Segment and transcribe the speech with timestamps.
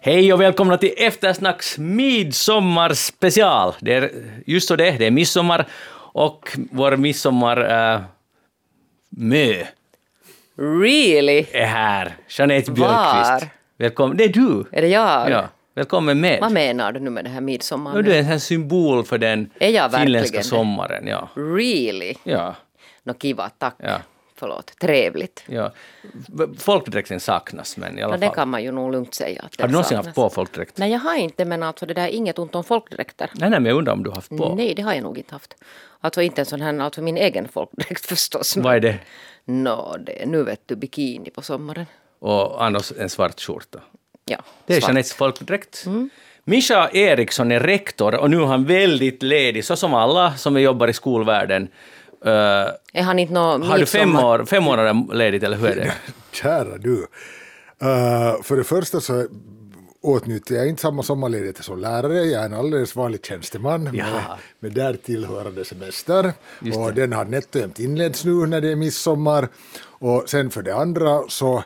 [0.00, 3.72] Hej och välkomna till Eftersnacks midsommarspecial.
[3.80, 4.10] Det är
[4.46, 5.66] just så det, det är midsommar
[6.12, 8.00] och vår midsommar äh,
[9.10, 9.54] mö
[10.56, 11.46] Really?
[11.52, 12.16] är här.
[12.28, 13.52] Jeanette Björkqvist.
[13.78, 14.16] Välkommen.
[14.16, 14.64] Det är du.
[14.72, 15.30] Är det jag?
[15.30, 15.48] Ja.
[15.74, 16.40] Välkommen med.
[16.40, 17.96] Vad menar du nu med det här midsommar?
[17.96, 20.44] Ja, du är en sån symbol för den Är jag verkligen finländska det?
[20.44, 21.06] sommaren.
[21.06, 21.28] Ja.
[21.34, 22.14] Really?
[22.24, 22.54] Ja.
[23.02, 23.74] Nå kiva, tack.
[23.78, 23.98] Ja.
[24.36, 24.72] Förlåt.
[24.80, 25.42] Trevligt.
[25.46, 25.72] ja.
[26.58, 28.34] Folkdräkten saknas, men i alla Ja, det fall.
[28.34, 29.42] kan man ju nog lugnt säga.
[29.42, 30.06] Att det Har du någonsin saknas.
[30.06, 30.78] haft på folkdräkt?
[30.78, 33.30] Nej, jag har inte, men alltså det där är inget ont om folkdräkter.
[33.34, 34.54] Nej, nej, men jag undrar om du har haft på.
[34.54, 35.54] Nej, det har jag nog inte haft.
[36.00, 38.56] Alltså inte en sån här, alltså min egen folkdräkt förstås.
[38.56, 38.98] Vad är det?
[39.44, 41.86] Nå, det, nu vet du bikini på sommaren.
[42.18, 43.78] Och annars en svart skjorta.
[44.24, 44.88] Ja, Det är svart.
[44.88, 45.84] Jeanettes folkdräkt.
[46.44, 50.88] Mischa Eriksson är rektor och nu är han väldigt ledig, så som alla som jobbar
[50.88, 51.68] i skolvärlden.
[52.26, 52.30] Uh,
[52.92, 55.92] Är han inte nå har du fem, år, fem månader ledigt eller hur är det?
[56.32, 56.92] Kära du.
[57.82, 59.26] Uh, för det första så
[60.02, 62.14] åtnjuter jag inte samma sommarledighet som lärare.
[62.24, 64.38] Jag är en alldeles vanlig tjänsteman med, Ja.
[64.60, 66.32] med där tillhörande semester.
[66.60, 67.00] Just Och det.
[67.00, 69.48] den har nätt och jämnt inletts nu när det är midsommar.
[69.82, 71.64] Och sen för det andra så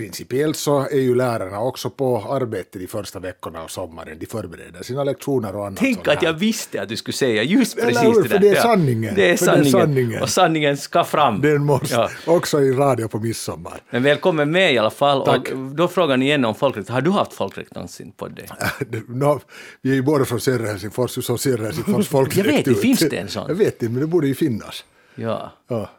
[0.00, 4.18] principiellt så är ju lärarna också på arbete de första veckorna av sommaren.
[4.18, 7.78] De förbereder sina lektioner och annat Tänk att jag visste att du skulle säga just
[7.78, 8.22] Eller precis hur?
[8.22, 8.50] det För där.
[8.50, 9.14] det är sanningen.
[9.14, 9.72] Det är För det är sanningen.
[9.72, 10.22] sanningen.
[10.22, 11.40] Och sanningen ska fram.
[11.40, 12.10] Den måste Ja.
[12.26, 13.80] också i radio på midsommar.
[13.90, 15.24] Men välkommen med i alla fall.
[15.26, 15.50] Tack.
[15.50, 16.88] Och då frågar ni igen om folkdräkt.
[16.88, 18.48] Har du haft folkdräkt någonsin på dig?
[19.08, 19.40] No,
[19.82, 22.80] vi är ju båda från södra Helsingfors, så södra Helsingfors folkdräkt Jag vet, ut.
[22.80, 23.44] finns det en sån?
[23.48, 24.84] Jag vet inte, men det borde ju finnas.
[25.14, 25.52] Ja.
[25.68, 25.90] Ja.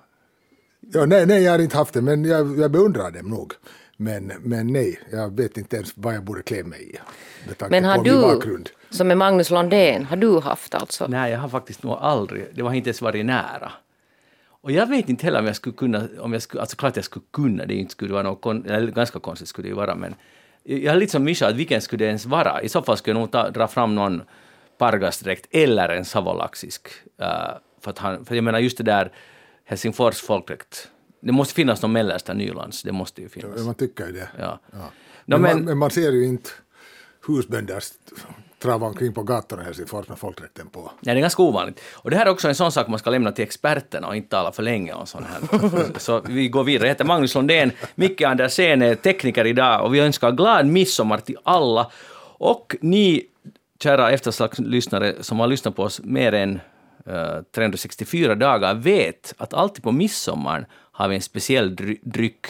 [0.94, 3.54] Ja, nej, nej, jag har inte haft det, men jag, jag beundrar dem nog.
[4.02, 6.98] Men, men nej, jag vet inte ens vad jag borde klä mig i.
[7.70, 8.70] Men har du, bakgrund.
[8.90, 11.08] som är Magnus Lundén, har du haft alltså?
[11.08, 13.72] Nej, jag har faktiskt nog aldrig, det har inte ens varit nära.
[14.46, 17.06] Och jag vet inte heller om jag skulle kunna, om jag skulle, alltså klart jag
[17.06, 20.16] skulle kunna, det inte skulle vara något, eller ganska konstigt skulle det ju vara, men
[20.64, 22.62] jag är lite som Mischa, att vilken skulle det ens vara?
[22.62, 24.22] I så fall skulle jag nog ta, dra fram någon
[24.78, 26.88] pargasdräkt eller en savolaxisk.
[27.22, 27.28] Uh,
[27.82, 29.12] för, att han, för jag menar just det där
[29.66, 30.91] Helsingfors folkdräkt,
[31.22, 33.52] det måste finnas någon mellersta Nylands, det måste ju finnas.
[33.58, 34.30] Ja, Man tycker ju det.
[34.40, 34.60] Ja.
[34.72, 34.92] Ja.
[35.26, 36.50] No, men, man, men man ser ju inte
[37.28, 37.84] husbönder
[38.62, 40.92] trava omkring på gatorna i Helsingfors med folkdräkten på.
[41.00, 41.82] Nej, det är ganska ovanligt.
[41.94, 44.30] Och det här är också en sån sak man ska lämna till experterna och inte
[44.30, 46.00] tala för länge om sån här.
[46.00, 46.88] Så vi går vidare.
[46.88, 51.38] Jag heter Magnus Lundén, Micke Andersén är tekniker idag och vi önskar glad midsommar till
[51.44, 51.92] alla.
[52.38, 53.24] Och ni,
[53.84, 56.60] kära efterslagslyssnare som har lyssnat på oss mer än
[57.06, 62.46] Eh, 364 dagar, vet att alltid på midsommar har vi en speciell dry- dryck.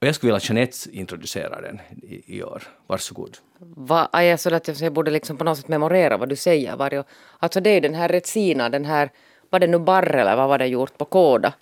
[0.00, 2.62] Och jag skulle vilja att Jeanette introducerar den i, i år.
[2.86, 3.36] Varsågod.
[3.58, 6.36] Va, är jag, så att jag, jag borde liksom på något sätt memorera vad du
[6.36, 6.76] säger.
[6.76, 7.04] Varje,
[7.38, 9.10] alltså det är ju den här Retsina, den här,
[9.50, 11.52] var det nu barr eller vad var det gjort på kåda?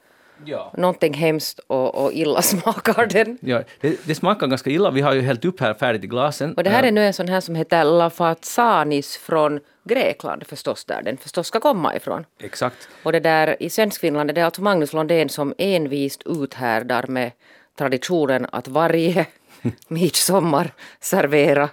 [0.44, 0.72] Ja.
[0.76, 3.38] Någonting hemskt och, och illa smakar den.
[3.48, 4.90] Ja, det, det smakar ganska illa.
[4.90, 6.54] Vi har ju hällt upp här färdigt i glasen.
[6.54, 11.02] Och det här är nu en sån här som heter Lafatsanis från Grekland förstås, där
[11.02, 12.24] den förstås ska komma ifrån.
[12.40, 12.88] Exakt.
[13.02, 17.32] Och det där i Svenskfinland, det är alltså Magnus Lundén som envist uthärdar med
[17.78, 19.26] traditionen att varje
[19.88, 21.68] midsommar servera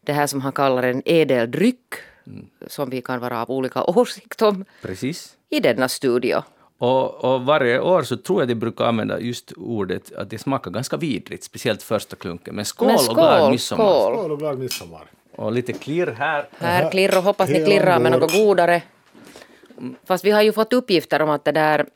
[0.00, 1.94] det här som han kallar en ädel dryck,
[2.66, 5.36] som vi kan vara av olika åsikt om, Precis.
[5.50, 6.42] i denna studio.
[6.78, 10.70] Och, och varje år så tror jag de brukar använda just ordet att det smakar
[10.70, 12.54] ganska vidrigt, speciellt första klunken.
[12.54, 13.84] Men skål, Men och glad skål, midsommar.
[13.84, 14.16] skål!
[14.16, 15.04] Skål och glad midsommar.
[15.36, 16.48] Och lite klirr här.
[16.58, 18.82] Här klirrar, hoppas det Hej, klirrar med något godare.
[20.04, 21.86] Fast vi har ju fått uppgifter om att det där,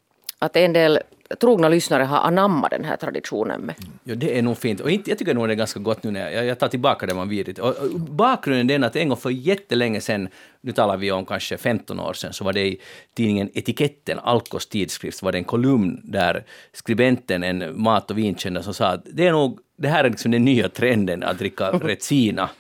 [0.43, 0.99] att en del
[1.41, 3.75] trogna lyssnare har anammat den här traditionen med.
[4.05, 4.81] Ja, det är nog fint.
[4.81, 7.07] Och inte, jag tycker nog det är ganska gott nu när jag, jag tar tillbaka
[7.07, 7.59] det man vidrigt.
[7.59, 10.29] Och, och bakgrunden är den att en gång för jättelänge sedan,
[10.61, 12.81] nu talar vi om kanske 15 år sedan, så var det i
[13.15, 18.75] tidningen Etiketten, Alkos tidskrift, var det en kolumn där skribenten, en mat och vinkännare, som
[18.75, 22.51] sa att det är nog, det här är liksom den nya trenden att dricka Retsina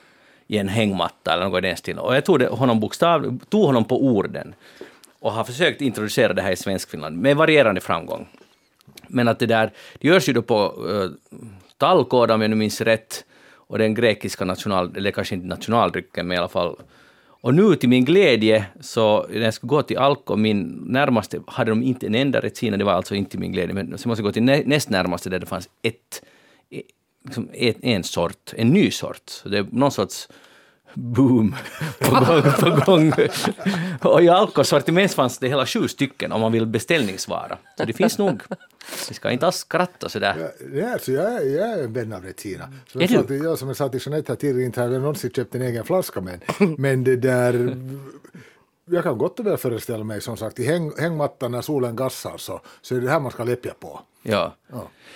[0.46, 1.98] i en hängmatta eller något i den stilen.
[1.98, 4.54] Och jag tog det, honom bokstav, tog honom på orden
[5.22, 8.28] och har försökt introducera det här i Svenskfinland med varierande framgång.
[9.06, 11.10] Men att det där, det görs ju då på eh, uh,
[11.76, 13.24] tallkåda om jag nu minns rätt,
[13.72, 16.76] och den grekiska national, eller kanske inte nationaldrycken, men i alla fall.
[17.24, 21.70] Och nu till min glädje, så när jag skulle gå till Alko, min närmaste, hade
[21.70, 24.28] de inte en enda Retsina, det var alltså inte min glädje, men så måste jag
[24.28, 26.22] gå till nä, näst närmaste där det fanns ett,
[27.24, 29.22] liksom ett en sort, en ny sort.
[29.26, 30.28] Så det är någon sorts
[30.94, 31.54] boom
[32.00, 32.42] på gång.
[32.60, 33.12] På gång.
[34.00, 37.58] Och i Alkos sortiment fanns det hela sju stycken om man vill beställningsvara.
[37.78, 38.42] Så det finns nog.
[39.08, 40.36] Vi ska inte alls skratta sådär.
[40.38, 42.72] Ja, Ja, så jag, är- jag är en vän av Retina.
[42.86, 43.26] Som Är jag, sa du?
[43.26, 45.62] till, jag, som jag sa till Jeanette här tidigare, inte har jag någonsin köpt en
[45.62, 46.40] egen flaska men,
[46.78, 47.76] men det där...
[48.92, 52.36] jag kan gott och väl föreställa mig som sagt i häng, hängmattan när solen gassar
[52.36, 54.00] så, så är det här man ska läppja på.
[54.22, 54.52] Ja.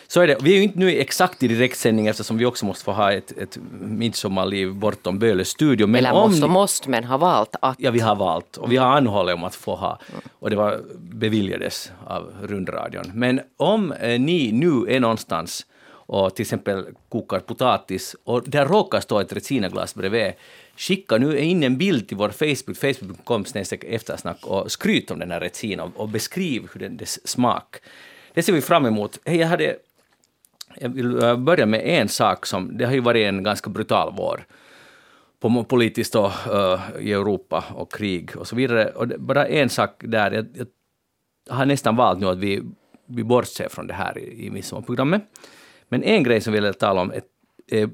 [0.06, 0.36] Så är det.
[0.42, 3.38] Vi är ju inte nu exakt i direktsändning eftersom vi också måste få ha ett,
[3.38, 5.86] ett midsommarliv bortom Böles studio.
[5.86, 7.76] Men Eller om måste och måste, men har valt att.
[7.78, 9.98] Ja, vi har valt och vi har anhållit om att få ha
[10.38, 13.10] och det var beviljades av rundradion.
[13.14, 15.66] Men om eh, ni nu är någonstans
[16.06, 20.32] och till exempel kokar potatis och där råkar stå ett resinaglas bredvid,
[20.76, 23.44] skicka nu in en bild till vår Facebook, facebook.com
[23.80, 27.76] eftersnack och skryt om den här Retsina och, beskriv hur den, dess smak.
[28.34, 29.18] Det ser vi fram emot.
[29.24, 29.76] Hej, jag hade
[30.80, 34.46] jag vill börja med en sak som, det har ju varit en ganska brutal vår
[35.40, 38.90] på politiskt och, eh, uh, i Europa och krig och så vidare.
[38.90, 40.46] Och det, bara en sak där, jag,
[41.48, 42.62] jag har nästan valt nu att vi,
[43.06, 45.22] vi bortser från det här i, i midsommarprogrammet.
[45.88, 47.22] Men en grej som jag vill tala om är,
[47.66, 47.90] är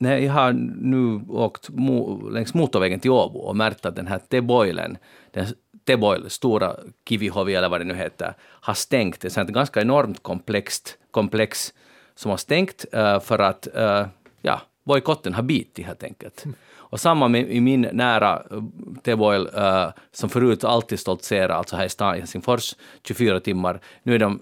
[0.00, 4.18] när jag har nu åkt mo, längs motorvägen till Åbo och märkt att den här
[4.18, 4.98] T-boilen,
[5.30, 5.46] den
[5.86, 6.76] T-boil, stora
[7.08, 9.20] Kivihovi eller vad det nu heter, har stängt.
[9.20, 11.74] Det är ett ganska enormt komplext komplex
[12.14, 14.06] som har stängt uh, för att uh,
[14.42, 16.44] ja, bojkotten har bitit helt enkelt.
[16.44, 16.56] Mm.
[16.90, 18.62] Och samma med i min nära uh,
[19.04, 22.74] T-boil uh, som förut alltid stoltserade, alltså här i stan i Helsingfors,
[23.04, 23.80] 24 timmar.
[24.02, 24.40] Nu är de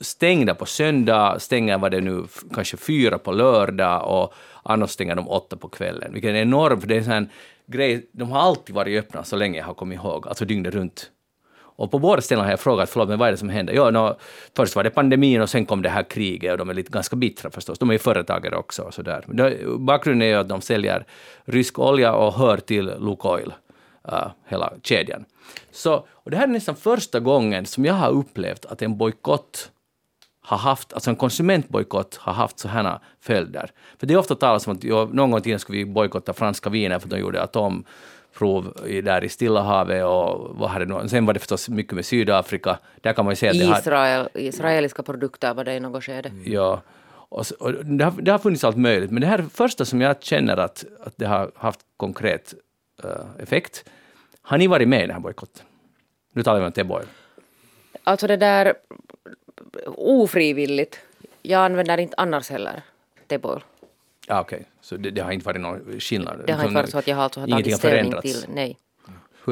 [0.00, 2.24] stängda på söndag, stänger vad det nu,
[2.54, 6.88] kanske fyra på lördag och annars stänger de åtta på kvällen, vilket är enormt, för
[6.88, 7.28] det är en sån
[7.66, 11.10] grej, de har alltid varit öppna så länge jag har kommit ihåg, alltså dygnet runt.
[11.78, 13.74] Och på båda ställena har jag frågat, förlåt, men vad är det som händer?
[13.74, 14.16] Ja, no,
[14.56, 17.16] först var det pandemin och sen kom det här kriget och de är lite ganska
[17.16, 17.78] bittra förstås.
[17.78, 19.24] De är ju företagare också och sådär.
[19.78, 21.04] Bakgrunden är ju att de säljer
[21.44, 23.52] rysk olja och hör till Lukoil,
[24.12, 25.24] uh, hela kedjan.
[25.70, 29.70] Så, och det här är nästan första gången som jag har upplevt att en bojkott
[30.48, 33.70] har haft, alltså en konsumentbojkott har haft så här följder.
[33.98, 36.32] För det är ofta talas om att jo, någon gång i tiden skulle vi bojkotta
[36.32, 40.84] franska viner för att de gjorde atomprov i, där i Stilla havet och vad hade
[40.84, 42.78] det Sen var det förstås mycket med Sydafrika.
[43.00, 46.30] Där kan man ju säga att Israel, har, israeliska produkter var det i något skede.
[46.44, 46.82] Ja.
[47.10, 50.22] Och, och det, har, det har funnits allt möjligt, men det här första som jag
[50.22, 52.54] känner att, att det har haft konkret
[53.04, 53.84] uh, effekt.
[54.42, 55.64] Har ni varit med i den här bojkotten?
[56.32, 57.06] Nu talar vi om Teboil.
[58.04, 58.74] Alltså det där
[59.86, 60.98] ofrivilligt.
[61.42, 62.82] Jag använder inte annars heller
[63.26, 63.60] Teboil.
[64.26, 64.66] Ja, Okej, okay.
[64.80, 66.42] så det, det, har inte varit någon skillnad?
[66.46, 68.78] Det har inte varit så att jag alltså har tagit ställning till, nej.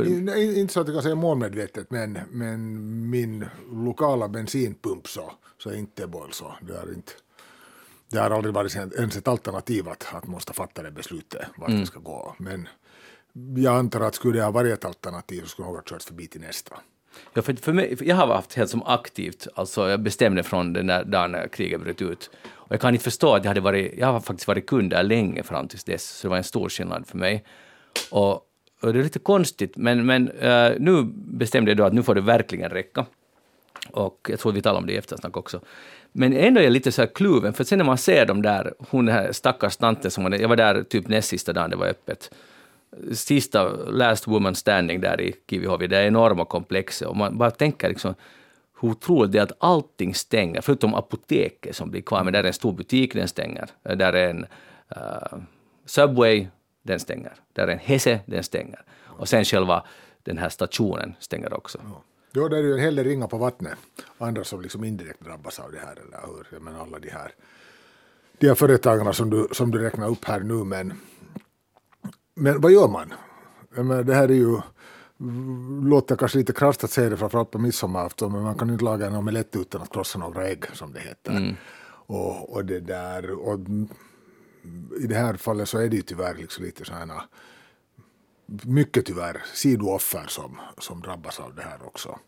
[0.05, 5.71] Nej, inte så att jag kan säga målmedvetet, men, men min lokala bensinpump så, så
[5.71, 6.55] är inte Teboil så.
[6.61, 7.13] Det har, inte,
[8.11, 11.81] det har aldrig varit ens ett alternativ att, att måste fatta det beslutet vart mm.
[11.81, 12.35] det ska gå.
[12.39, 12.69] Men
[13.57, 16.27] jag antar att skulle det ha varit ett alternativ så skulle jag ha kört förbi
[16.27, 16.77] till nästa.
[17.35, 20.73] Ja, för, för mig, för jag har haft helt som aktivt, alltså jag bestämde från
[20.73, 22.31] den där dagen när kriget bröt ut.
[22.67, 25.03] Och jag kan inte förstå att jag hade varit, jag har faktiskt varit kund där
[25.03, 27.45] länge fram tills dess, så det var en stor skillnad för mig.
[28.11, 28.33] Och,
[28.81, 32.15] och det är lite konstigt, men, men uh, nu bestämde jag då att nu får
[32.15, 33.07] det verkligen räcka.
[33.91, 35.61] Och jag tror vi talar om det i eftersnack också.
[36.13, 38.75] Men ändå är jag lite så här kluven, för sen när man ser de där,
[38.79, 41.87] hon den här stackars tanten som jag var där typ näst sista dagen det var
[41.87, 42.31] öppet,
[43.13, 47.89] sista last woman standing där i Kivihovi, det är enorma komplexet och man bara tänker
[47.89, 48.15] liksom
[48.81, 52.47] hur otroligt det är att allting stänger, förutom apoteket som blir kvar, men där är
[52.47, 53.71] en stor butik, den stänger.
[53.83, 54.47] Där är en
[54.97, 55.39] uh,
[55.85, 56.47] Subway,
[56.83, 57.33] den stänger.
[57.53, 58.83] Där är en Hese, den stänger.
[59.05, 59.85] Och sen själva
[60.23, 61.79] den här stationen stänger också.
[61.85, 62.03] Ja.
[62.49, 63.79] Det är ju en hel del ringar på vattnet.
[64.19, 66.47] Andra som liksom indirekt drabbas av det här, eller hur?
[66.53, 67.33] Jag menar alla de här,
[68.39, 70.93] de här företagarna som du, som du räknar upp här nu, men
[72.37, 73.13] men vad gör man?
[74.07, 74.61] det här är ju
[75.83, 79.07] låter kanske lite krasst att säga det framförallt på midsommarafton men man kan inte laga
[79.07, 81.31] en omelett utan att krossa några ägg som det heter.
[81.31, 81.55] Mm.
[82.09, 83.59] Och, och, det där, och
[85.01, 87.23] I det här fallet så är det ju tyvärr liksom lite sådana
[88.63, 92.19] mycket tyvärr sidooffer som, som drabbas av det här också.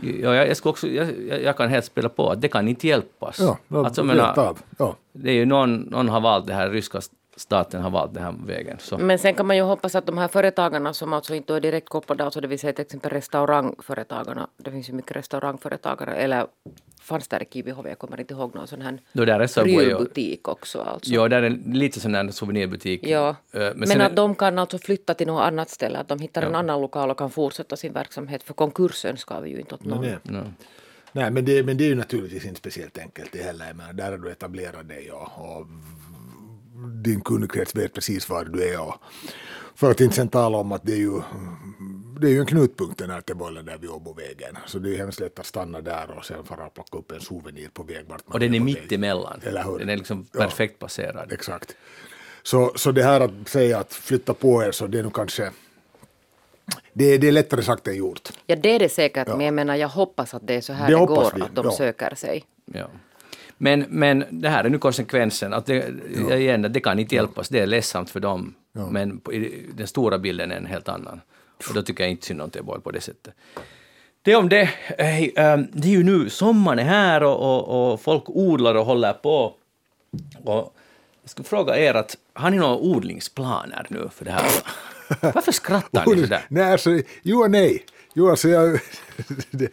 [0.00, 3.40] Ja, jag, jag, också, jag, jag kan helt spela på att det kan inte hjälpas.
[3.40, 4.96] Ja, alltså, menar, ja.
[5.12, 7.00] Det är ju någon, någon har valt det här ryska
[7.38, 8.76] staten har valt den här vägen.
[8.80, 8.98] Så.
[8.98, 11.88] Men sen kan man ju hoppas att de här företagarna som alltså inte är direkt
[11.88, 16.46] kopplade, alltså det vill säga till exempel restaurangföretagarna, det finns ju mycket restaurangföretagare, eller
[17.00, 19.24] fanns där i Kivihov, jag kommer inte ihåg någon sån här no,
[19.64, 20.80] prylbutik också.
[20.80, 21.12] Alltså.
[21.12, 23.06] Ja, där är lite sån här souvenirbutik.
[23.06, 23.36] Ja.
[23.50, 24.16] Men, Men att är...
[24.16, 26.48] de kan alltså flytta till något annat ställe, att de hittar ja.
[26.48, 29.84] en annan lokal och kan fortsätta sin verksamhet, för konkursen ska vi ju inte åt
[29.84, 30.00] någon.
[30.00, 30.42] Nej, nej.
[31.12, 34.10] nej men, det, men det är ju naturligtvis inte speciellt enkelt det heller, men där
[34.10, 35.66] har du etablerat dig och, och
[37.04, 38.80] din kundkrets vet precis var du är.
[38.80, 38.94] Och
[39.74, 41.20] för att inte sen tala om att det är ju,
[42.20, 44.58] det är ju en knutpunkt den här Tebollen där vid Åbovägen.
[44.66, 47.20] Så det är hemskt lätt att stanna där och sen fara och plocka upp en
[47.20, 49.40] souvenir på väg vart man Och den är mitt emellan.
[49.42, 49.78] Eller hur?
[49.78, 51.32] Den är liksom perfekt ja, passerad.
[51.32, 51.76] Exakt.
[52.42, 55.50] Så, så det här att säga att flytta på er så det är nog kanske
[56.92, 58.28] det, det är lättare sagt än gjort.
[58.46, 60.90] Ja, det är det säkert, men jag menar, jag hoppas att det är så här
[60.90, 61.72] Det det, går, vi, att de ja.
[61.72, 62.44] söker sig.
[62.64, 62.90] Ja.
[63.58, 65.52] Men, men det här är nu konsekvensen.
[65.52, 65.90] Att det,
[66.38, 68.54] igen, det kan inte hjälpas, det är ledsamt för dem.
[68.72, 71.20] Men på, i, den stora bilden är en helt annan.
[71.68, 73.34] Och då tycker jag inte synd om Teboil på det sättet.
[74.22, 74.70] Det om det.
[74.98, 78.84] Hej, ehm, det är ju nu, sommaren är här och, och, och folk odlar och
[78.84, 79.54] håller på.
[80.44, 80.74] Och
[81.22, 84.50] jag skulle fråga er, att, har ni några odlingsplaner nu för det här?
[85.34, 86.44] Varför skrattar ni sådär?
[86.48, 86.90] Nej, alltså,
[87.22, 87.84] jo och nej.
[88.18, 88.72] Jo, alltså jag,
[89.50, 89.72] det,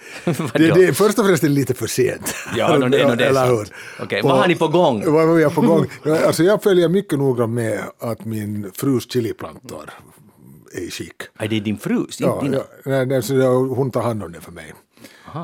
[0.54, 2.36] det, det, först och främst är det lite för sent.
[2.56, 3.72] Ja, no, det, no, det är sant.
[4.00, 5.14] Okej, vad har ni på gång?
[5.14, 5.86] Vad har vi på gång?
[6.26, 9.90] Alltså jag följer mycket noga med att min frus chiliplantor
[10.74, 11.16] är i skick.
[11.38, 12.20] Är det din frus?
[12.20, 14.74] Ja, inte ja, nej, så hon tar hand om det för mig.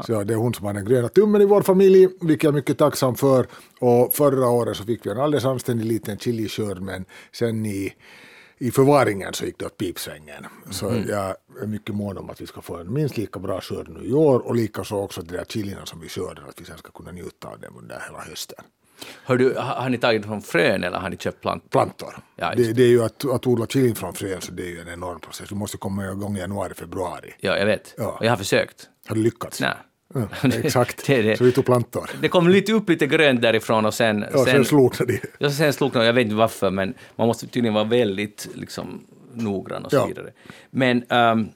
[0.06, 2.56] Så det är hon som har den gröna tummen i vår familj, vilket jag är
[2.56, 3.48] mycket tacksam för.
[3.80, 7.94] Och förra året så fick vi en alldeles anständig liten chiliskörd, men sen i,
[8.62, 10.46] i förvaringen så gick det åt pipsvängen.
[10.72, 11.06] Så Mhm.
[11.10, 14.06] jag är mycket mån om att vi ska få en minst lika bra skörd nu
[14.06, 16.92] i år och likaså också de där chilierna som vi skördar, att vi sen ska
[16.92, 18.64] kunna njuta av dem under hela hösten.
[19.24, 21.70] Hör du, har, har ni tagit från frön eller har ni köpt plantor?
[21.70, 22.14] Plantor.
[22.36, 24.80] Ja, det, det är ju att, att odla chilin från frön, så det är ju
[24.82, 25.50] en enorm process.
[25.50, 27.34] Du måste komma igång i januari, februari.
[27.40, 27.94] Ja, jag vet.
[27.98, 28.08] Ja.
[28.20, 28.90] Och jag har försökt.
[29.08, 29.62] Har du lyckats?
[29.62, 29.74] Nej.
[30.14, 30.28] Ja,
[30.64, 31.08] exakt.
[31.08, 31.38] Det det.
[31.38, 32.10] Så vi tog plantor.
[32.22, 34.26] Det kom lite upp lite grönt därifrån och sen...
[34.34, 35.20] Ja, sen slognade de.
[35.40, 36.06] Ja, sen slog det.
[36.06, 39.04] Jag vet inte varför, men man måste tydligen vara väldigt liksom,
[39.34, 40.06] noggrann och så Ja.
[40.06, 40.32] vidare.
[40.70, 41.50] Men ehm,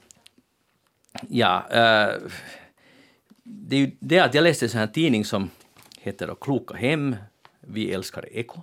[1.28, 2.14] ja, eh,
[3.42, 5.50] det är ju det att jag läste en sån här tidning som
[6.00, 7.16] heter då Kloka hem,
[7.60, 8.60] Vi älskar eko.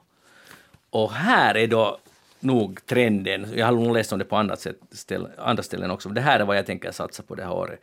[0.90, 1.98] Och här är då
[2.40, 6.10] nog trenden, jag har nog läst om det på andra, sätt, ställ, andra ställen också,
[6.10, 7.80] det här är vad jag tänker satsa på det här året.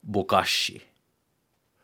[0.00, 0.80] Bokashi.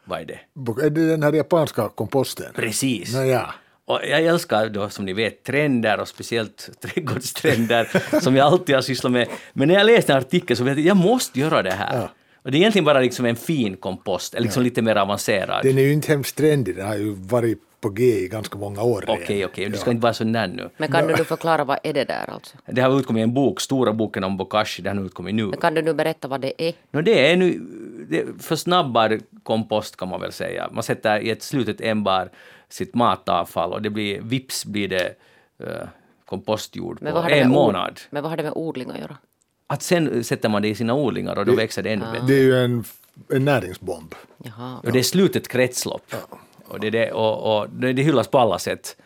[0.09, 0.39] Vad är det?
[0.87, 2.47] Är det den här japanska komposten?
[2.55, 3.15] Precis.
[3.15, 3.55] Nåja.
[3.85, 8.83] Och jag älskar då som ni vet trender och speciellt trädgårdstrender som jag alltid har
[8.83, 9.29] sysslat med.
[9.53, 11.97] Men när jag läste en artikel så vet jag jag måste göra det här.
[12.01, 12.09] Ja.
[12.43, 15.63] Och det är egentligen bara liksom en fin kompost, eller liksom lite mer avancerad.
[15.63, 18.83] Den är ju inte hemskt trendig, den har ju varit på G i ganska många
[18.83, 19.05] år.
[19.09, 20.71] Okej, okej, du ska inte vara så nära nu.
[20.77, 22.57] Men kan du nu förklara vad är det där alltså?
[22.67, 25.47] Det har utkommit en bok, stora boken om bokashi, den har utkommit nu.
[25.47, 26.75] Men kan du nu berätta vad det är?
[26.91, 27.61] No, det är nu
[28.09, 30.69] det försnabbad kompost kan man väl säga.
[30.73, 32.31] Man sätter i ett slutet ämbar
[32.69, 35.15] sitt matavfall och det blir, vips blir det
[35.63, 35.69] uh,
[36.25, 38.01] kompostjord på det en ord- månad.
[38.11, 39.17] men vad har det med odling att göra?
[39.67, 42.27] Att sen sätter man det i sina odlingar och då växer det ännu bättre.
[42.27, 42.85] Det är ju en,
[43.29, 44.15] en näringsbomb.
[44.45, 44.81] Jaha.
[44.85, 46.15] Och det är slutet kretslopp.
[46.69, 48.97] Och, det, det, och, och det, det hyllas på alla sätt.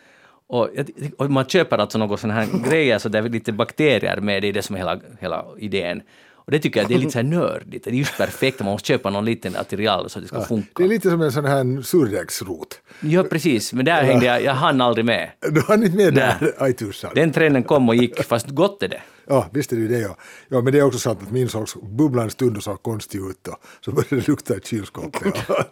[0.47, 0.69] Och,
[1.17, 4.47] och man köper alltså något sån här grejer så det är lite bakterier med, det
[4.47, 6.01] är det som är hela, hela idén.
[6.45, 8.71] Och det tycker jag det är lite så här nördigt, det är just perfekt, man
[8.71, 10.69] måste köpa någon liten material så att det ska funka.
[10.75, 12.79] Det är lite som en sån här surdegsrot.
[12.99, 15.29] Ja, precis, men där hängde jag, jag hann aldrig med.
[15.51, 17.11] Du har inte med där, aj tusan.
[17.15, 19.01] Den trenden kom och gick, fast gott är det.
[19.27, 20.15] Ja, visst är det ju det ja.
[20.49, 20.61] ja.
[20.61, 23.47] Men det är också sant att min såg bubblade en stund och såg konstig ut
[23.47, 25.35] och så började det lukta i kylskåpet.
[25.47, 25.65] Ja.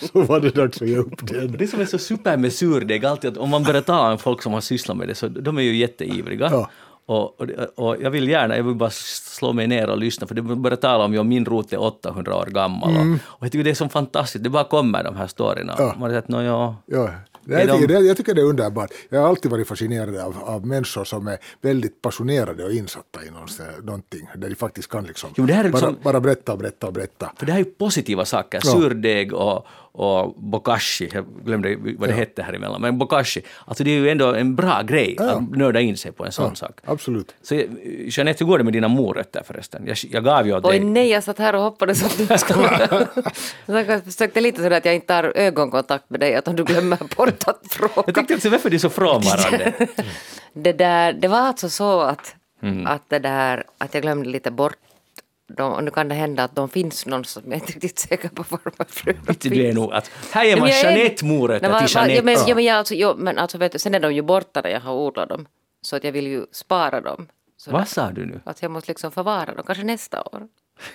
[0.12, 1.52] så var det dags att ge upp den.
[1.52, 4.42] Det som är så super med surdeg, alltid att om man börjar tala med folk
[4.42, 6.48] som har sysslat med det, så de är ju jätteivriga.
[6.50, 6.70] Ja.
[7.10, 10.34] Och, och, och jag vill gärna, jag vill bara slå mig ner och lyssna, för
[10.34, 12.90] de börjar tala om att min rot är 800 år gammal.
[12.96, 15.72] Och, och jag tycker det är så fantastiskt, det bara kommer de här storyna.
[15.72, 15.86] Mm.
[15.86, 15.94] Ja.
[15.98, 17.08] Man har sagt, no, ja, Ja.
[17.48, 18.90] Är Jag, tycker, det, jag tycker det är underbart.
[19.08, 23.30] Jag har alltid varit fascinerad av, av människor som är väldigt passionerade och insatta i
[23.82, 26.58] någonting, där de faktiskt kan liksom, Jo, det här är bara, liksom- bara berätta och
[26.58, 27.32] berätta och berätta.
[27.36, 28.70] För det här är ju positiva saker, Ja.
[28.70, 33.90] surdeg och, och bokashi, jag glömde vad det hette här emellan, men bokashi, alltså det
[33.90, 35.30] är ju ändå en bra grej Ja.
[35.30, 36.80] att nörda in sig på en sån sak.
[36.84, 37.34] Absolut.
[37.42, 37.64] Så eh,
[38.06, 39.82] Jeanette, hur går det med dina morötter förresten?
[39.86, 40.80] Jag, jag gav ju åt Oj dig.
[40.88, 43.08] nej, jag satt här och hoppades att du skulle...
[43.66, 46.98] jag försökte lite sådär att jag inte har ögonkontakt med dig, att om du glömmer
[47.16, 48.12] bort att Jag fråga.
[48.12, 49.72] tyckte att varför är du så frånvarande?
[50.52, 52.86] Det, där, det var alltså så att, Mm.
[52.86, 54.76] att, det där, att jag glömde lite bort
[55.58, 58.28] och nu kan det hända att de finns någonstans, men jag är inte riktigt säker
[58.28, 58.60] på var
[59.04, 61.68] de Inte du är nog att här ger man Nej, men jag är- Jeanette morötter
[61.70, 62.14] Nej, till Jeanette.
[62.14, 64.22] Ja, men, ja, men, jag, alltså, jo, men alltså, vet du, sen är de ju
[64.22, 65.46] borta när jag har odlat dem.
[65.82, 67.26] Så att jag vill ju spara dem.
[67.56, 68.40] Så Vad sa du nu?
[68.44, 70.42] Att jag måste liksom förvara dem, kanske nästa år.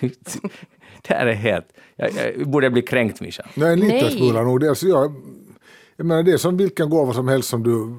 [1.02, 1.66] det här är helt...
[1.96, 3.46] Jag, jag borde bli kränkt, Mischa.
[3.54, 4.60] Nej, en liten smula nog.
[4.60, 5.14] Det är, alltså, jag,
[5.96, 7.96] jag menar, det är som vilken gåva som helst som du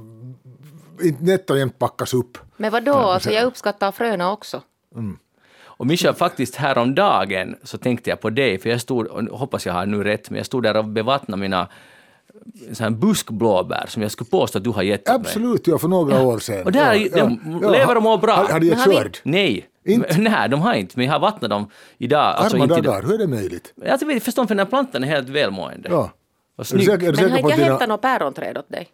[1.08, 2.38] inte nätt och jämnt packas upp.
[2.58, 4.62] Men vadå, alltså, jag uppskattar fröna också.
[5.78, 9.74] Och Mischa, faktiskt häromdagen så tänkte jag på dig, för jag stod, och hoppas jag
[9.74, 11.68] har nu rätt, men jag stod där och bevattnade mina
[12.74, 15.16] så här buskblåbär som jag skulle påstå att du har gett åt mig.
[15.16, 16.66] Absolut, ja, för några år sedan.
[16.66, 18.34] Och där, ja, de lever och mår bra.
[18.34, 19.18] Har, har de Men gett har skörd?
[19.24, 19.66] Nej.
[19.86, 20.08] Inte?
[20.14, 22.20] Men, nej, de har inte, men jag har vattnat dem idag.
[22.36, 22.84] Alltså Arma inte idag.
[22.94, 23.74] dagar, hur är det möjligt?
[23.86, 25.90] Jag vet, förstår för den här plantan är helt välmående.
[25.90, 25.98] Ja.
[26.58, 26.86] Och Är du snygg.
[26.86, 27.70] säker, är du Men säker har på inte jag dina...
[27.70, 28.88] hämtat något päronträd åt dig?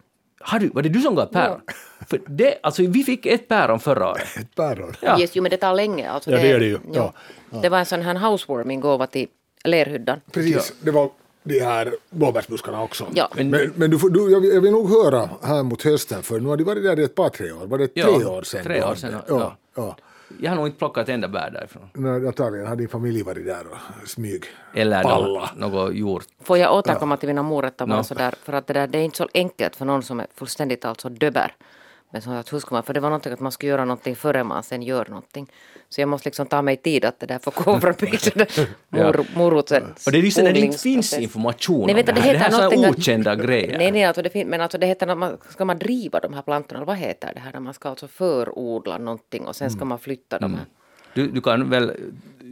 [0.45, 1.61] Har du, var det du som gav päron?
[2.09, 4.27] För det, alltså, vi fick ett päron förra året.
[4.37, 4.93] Ett päron.
[5.01, 5.19] Ja.
[5.19, 6.09] Yes, jo, men det tar länge.
[6.11, 6.77] Alltså Ja, det gör det ju.
[6.93, 7.13] Ja,
[7.61, 9.27] Det var en sån här housewarming-gåva till
[9.63, 10.21] lerhyddan.
[10.31, 11.09] Precis, det var
[11.43, 13.07] de här blåbärsbuskarna också.
[13.13, 13.29] Ja.
[13.35, 16.39] Men, men, du, får- du, jag, vill- jag vill nog höra här mot hösten, för
[16.39, 17.65] nu har de varit där i ett par, tre år.
[17.67, 18.63] Var det tre Ja, år sedan?
[18.63, 19.57] tre du år sedan, Ja, ja.
[19.75, 19.97] ja.
[20.39, 21.89] Jag har nog inte plockat ett enda bär därifrån.
[21.93, 24.45] Nej, Antagligen har din familj varit där och smyg.
[24.73, 25.27] Eller Palla.
[25.57, 26.25] något, något gjort.
[26.43, 28.03] Får jag återkomma till mina morötter bara No.
[28.03, 30.85] sådär, för att det där det är inte så enkelt för någon som är fullständigt
[30.85, 31.55] alltså döber.
[32.13, 34.15] Men så att hur ska man, för det var någonting att man skulle göra någonting
[34.15, 35.51] före man sen gör någonting.
[35.89, 38.67] Så jag måste liksom ta mig tid att det där får gå förbi den där
[38.89, 42.21] mor, morotens Och det är just det när det inte finns information Nej, vänta, det
[42.21, 42.33] det här.
[42.33, 43.77] Det här heter är sådana okända grejer.
[43.77, 46.41] Nej, nej, alltså det fin- men alltså det heter, man, ska man driva de här
[46.41, 49.77] plantorna, vad heter det här, när man ska alltså förodla någonting och sen Mm.
[49.77, 50.65] ska man flytta de här.
[51.13, 51.91] Du, du kan väl,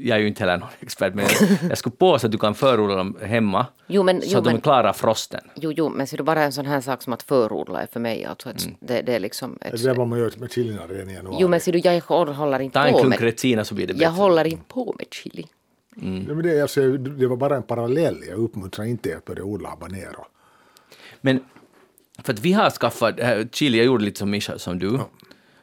[0.04, 1.26] jag är ju inte heller någon expert, men
[1.70, 4.52] jag skulle påstå att du kan förodla dem hemma Jo, men- så jo, att de
[4.52, 5.42] men- klarar frosten.
[5.56, 8.00] Jo, jo, men ser du bara en sån här sak som att förodla är för
[8.00, 8.76] mig alltså ett, Mm.
[8.80, 11.38] det, det är liksom ett, Det är vad man gör med chilina redan i januari.
[11.42, 13.88] Jo, men ser du, jag håller inte Ta en på klunk med Retsina så blir
[13.88, 14.04] det bättre.
[14.04, 15.46] Jag håller inte på med chili.
[15.96, 18.18] Ja, men det, alltså, det var bara en parallell.
[18.30, 20.26] Jag uppmuntrar inte er att börja odla habanero.
[21.22, 21.40] Men
[22.24, 25.00] för att vi har skaffat, äh, chili, jag gjorde lite som Mischa, som du.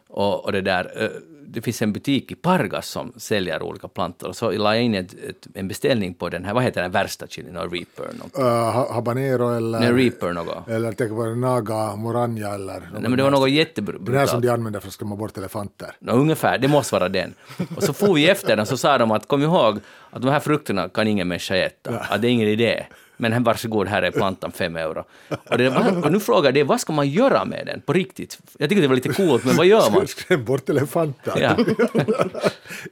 [0.09, 1.11] Och, och det där, äh,
[1.51, 4.29] det finns en butik i Pargas som säljer olika plantor.
[4.29, 6.91] Och så la jag in ett, ett, en beställning på den här, vad heter den
[6.91, 7.53] värsta chilin?
[7.55, 8.05] Någon Reaper?
[8.19, 8.47] Någon.
[8.47, 9.81] Uh, ha- habanero eller...
[9.81, 10.69] Nej, Reaper något.
[10.69, 12.81] Eller tänk på Naga, Moranja eller...
[12.93, 14.43] Nej, men det var något Den här som jättebrutalt.
[14.43, 15.91] de använder för att skrämma bort elefanter.
[15.99, 17.35] Nå, ungefär, det måste vara den.
[17.77, 19.79] Och så får vi efter den så sa de att kom ihåg
[20.11, 22.87] att de här frukterna kan ingen människa äta, att det är ingen idé.
[23.21, 25.05] Men varsågod, här är plantan fem euro.
[25.51, 25.69] Och, det,
[26.05, 28.39] och nu frågar det, vad ska man göra med den på riktigt?
[28.59, 30.07] Jag tycker det var lite coolt, men vad gör man?
[30.07, 31.41] Skräm bort elefanter.
[31.41, 31.57] Ja.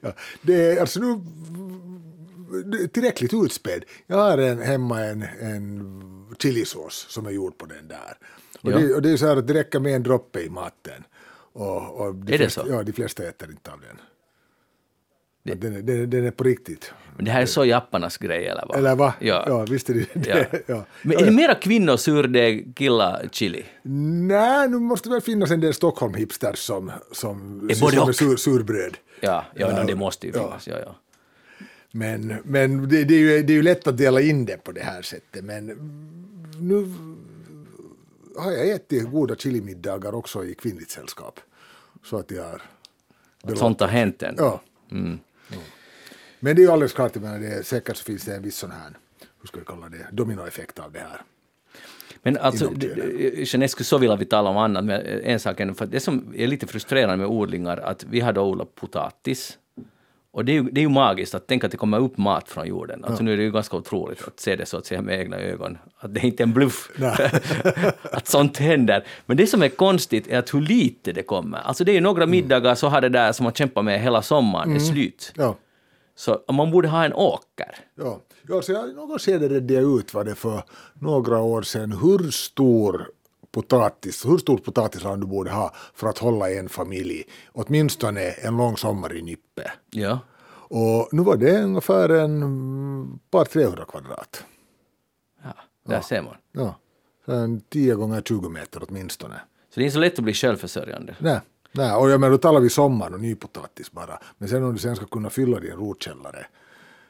[0.01, 1.21] Ja, det är alltså nu
[2.65, 3.83] det tillräckligt utspädd.
[4.07, 8.17] Jag har en, hemma en, en chilisås som är gjord på den där.
[8.61, 8.77] Och, Ja.
[8.77, 11.03] det, och det är så här att det räcker med en droppe i maten.
[11.53, 12.69] Och, och de Är det flesta, så?
[12.69, 13.97] Ja, de flesta äter inte av den.
[15.53, 16.93] Att Den, är- den, den är på riktigt.
[17.15, 18.77] Men det här är så japparnas grej, eller vad?
[18.77, 19.13] Eller va?
[19.19, 19.43] Ja.
[19.47, 20.35] ja visst är det Ja.
[20.35, 20.61] det.
[20.67, 20.85] Ja.
[21.01, 23.65] Men är det mera kvinnor surdeg, killar chili?
[24.27, 28.97] Nej, nu måste det väl finnas en del Stockholm-hipsters som, som sysslar med sur, surbröd.
[29.19, 29.81] Ja, ja, Ja.
[29.81, 30.43] no, det måste ju Ja.
[30.43, 30.67] finnas.
[30.67, 30.95] Ja, ja.
[31.91, 34.71] Men, men det, det, är ju, det är ju lätt att dela in det på
[34.71, 35.43] det här sättet.
[35.43, 35.65] Men
[36.59, 36.93] nu
[38.37, 41.39] har jag ätit goda chilimiddagar också i kvinnligt sällskap.
[42.03, 42.61] Så att jag har...
[43.55, 44.35] Sånt har hänt än.
[44.37, 44.61] Ja.
[44.91, 45.19] Mm.
[46.39, 48.43] Men det är ju alldeles klart, jag menar, det är, säkert så finns det en
[48.43, 48.97] viss sån här,
[49.41, 51.21] hur ska vi kalla det, dominoeffekt av det här.
[52.23, 52.73] Men alltså,
[53.35, 56.33] Jeanette skulle så vilja vi tala om annat, men en sak är, för det som
[56.35, 59.57] är lite frustrerande med odlingar, att vi har då odlat potatis,
[60.31, 62.49] och det är, ju, det är ju magiskt att tänka att det kommer upp mat
[62.49, 63.05] från jorden.
[63.05, 65.37] Alltså nu är det ju ganska otroligt att se det så att säga med egna
[65.37, 66.91] ögon, att det inte är en bluff.
[68.11, 69.03] att sånt händer.
[69.25, 71.57] Men det som är konstigt är att hur lite det kommer.
[71.57, 74.21] Alltså det är ju några middagar så har det där som man kämpat med hela
[74.21, 75.33] sommaren är slut.
[75.35, 75.55] Ja.
[76.15, 77.75] Så man borde ha en åker.
[77.95, 80.63] Ja, ja så jag, någon skede redde jag ut vad det för
[80.93, 83.07] några år sedan, hur stor
[83.57, 88.77] potatis, hur stor potatisland du borde ha för att hålla en familj, åtminstone en lång
[88.77, 89.71] sommar i Nippe.
[89.91, 90.19] Ja.
[90.69, 94.45] Och nu var det ungefär en par 300 kvadrat.
[95.43, 96.35] ja där ser man.
[96.51, 96.75] Ja,
[97.25, 99.35] en 10 gånger 20 meter åtminstone.
[99.69, 101.15] Så det är inte så lätt att bli självförsörjande.
[101.19, 101.39] Nej,
[101.71, 104.19] nej och jag menar då talar vi sommar och nypotatis bara.
[104.37, 106.45] Men sen om du sen ska kunna fylla din rotkällare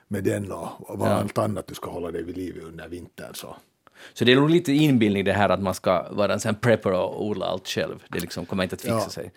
[0.08, 3.56] med den och, och allt annat du ska hålla dig vid liv under vintern så.
[4.14, 6.92] Så det är nog lite inbildning det här att man ska vara en sån prepper
[6.92, 8.04] och odla allt själv.
[8.10, 9.10] Det liksom kommer inte att fixa Ja.
[9.10, 9.32] sig.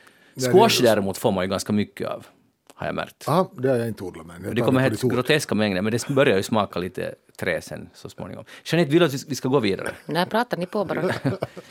[0.53, 2.27] Squash däremot får man ju ganska mycket av,
[2.75, 3.25] har jag märkt.
[3.27, 6.37] Ja, det har jag inte odlat men det kommer helt groteska mängder, men det börjar
[6.37, 8.45] ju smaka lite trä sen så småningom.
[8.65, 9.91] Jeanette, vill du att vi- ska gå vidare?
[10.07, 11.03] Nej, pratar ni på bara.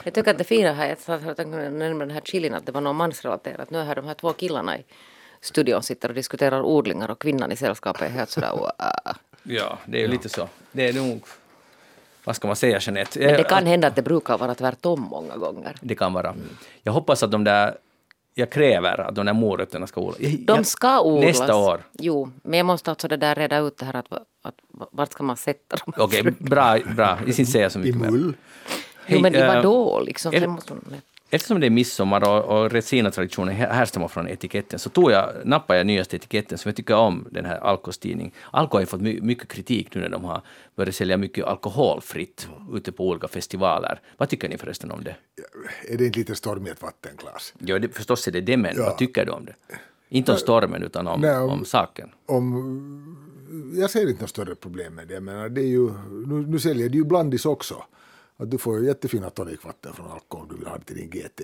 [0.03, 2.65] jag tycker att det fina här, jag sa att jag nämnde den här chilin, att
[2.65, 3.69] det var någon mansrelaterat.
[3.71, 4.83] Nu är de här två killarna i
[5.41, 8.69] studion sitter och diskuterar odlingar och kvinnan i sällskapet är helt sådär wow.
[9.43, 10.47] Ja, det är ju lite så.
[10.71, 11.21] Det är nog...
[12.23, 13.19] Vad ska man säga, Jeanette?
[13.19, 15.75] Men det Eh, kan hända att det brukar vara tvärtom många gånger.
[15.81, 16.35] Det kan vara.
[16.83, 17.77] Jag hoppas att de där...
[18.33, 20.17] Jag kräver att de där morötterna ska odlas.
[20.39, 21.39] De ska odlas.
[21.39, 21.81] Nästa år.
[21.99, 24.55] Jo, men jag måste alltså det där reda ut det här att, att
[24.91, 25.93] vart ska man sätta dem?
[25.97, 27.17] Okej, bra, bra.
[27.25, 28.09] Jag ska inte säga så I mycket mer.
[28.11, 28.33] mull.
[29.07, 30.33] Jo, men i eh, vadå liksom?
[30.33, 30.83] är- Sen måste man,
[31.31, 35.79] Eftersom det är midsommar och, och Resina-traditionen här- härstammar från etiketten så tog jag, nappade
[35.79, 38.33] jag nyaste etiketten som jag tycker om, den här Alkos tidning.
[38.51, 40.41] Alko har ju fått my, mycket kritik nu när de har
[40.75, 44.01] börjat sälja mycket alkoholfritt ute på olika festivaler.
[44.17, 45.15] Vad tycker ni förresten om det?
[45.89, 47.53] Är det inte lite storm i ett vattenglas?
[47.59, 48.83] Ja, det, förstås är det det, men Ja.
[48.83, 49.55] vad tycker du om det?
[50.09, 52.09] Inte om stormen utan om, Nej, om- om saken.
[52.25, 55.13] Om, jag ser inte något större problem med det.
[55.13, 55.89] Jag menar, det är ju,
[56.27, 57.83] nu, nu säljer de ju blandis också.
[58.41, 61.41] Att du får ju jättefina tonicvatten från alkohol du vill ha det till din GT.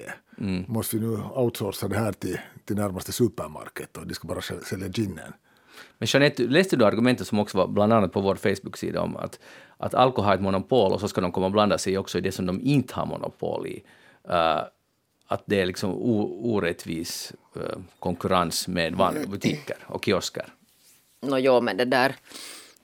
[0.67, 4.63] Måste vi nu outsourca det här till, till närmaste supermarket och de ska bara säl-
[4.63, 5.33] sälja ginen.
[5.97, 9.39] Men Jeanette, läste du argumentet som också var bland annat på vår Facebook-sida om att,
[9.77, 12.21] att alkohol har ett monopol och så ska de komma och blanda sig också i
[12.21, 13.83] det som de inte har monopol i.
[14.29, 14.61] Eh,
[15.27, 15.91] att det är liksom
[16.43, 20.53] orättvis eh, konkurrens med vanliga butiker och kiosker.
[21.21, 22.15] Nå jo, men det där,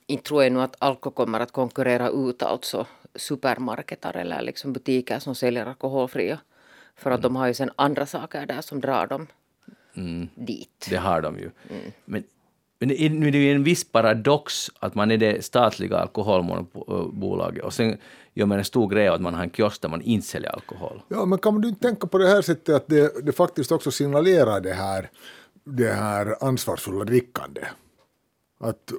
[0.08, 5.20] inte tror jag nu att Alko kommer att konkurrera ut alltså supermarketar eller liksom butiker
[5.20, 6.40] som säljer alkoholfria.
[6.96, 9.28] För att de har ju sen andra saker där som drar dem
[10.36, 10.88] dit.
[10.90, 11.52] Det har de ju.
[12.06, 12.24] Men,
[12.80, 15.98] men det är, nu är det ju en viss paradox att man är det statliga
[15.98, 17.98] alkoholbolaget och sen
[18.34, 21.02] gör man en stor grej att man har en kiosk där man inte säljer alkohol.
[21.08, 23.92] Ja, men kan du inte tänka på det här sättet att det, det faktiskt också
[23.92, 25.10] signalerar det här,
[25.64, 27.62] det här ansvarsfulla drickande?
[28.62, 28.92] Att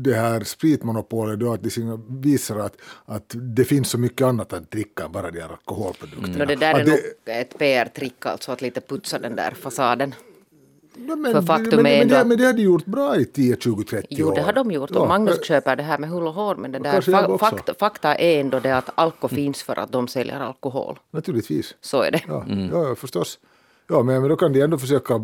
[0.00, 4.52] det här spritmonopolet då, att det signa- visar att, att det finns så mycket annat
[4.52, 6.38] att dricka än bara de här alkoholprodukterna.
[6.38, 9.50] Nå, det där Att är det- nog ett PR-trick alltså att lite putsa den där
[9.50, 10.14] fasaden.
[11.08, 13.24] Ja, men, För faktum men, är ändå det, att- men det hade gjort bra i
[13.24, 14.34] 10, 20, 30 Jo, år.
[14.34, 16.54] det har de gjort Ja, och Magnus men- köper det här med hull och hår.
[16.54, 20.08] Men det där, fa- fakta, fakta är ändå det att alko finns för att de
[20.08, 20.98] säljer alkohol.
[21.10, 21.74] Naturligtvis.
[21.80, 22.22] Så är det.
[22.28, 23.38] Ja, ja, ja, förstås.
[23.88, 25.14] Ja, men, men då kan de ändå försöka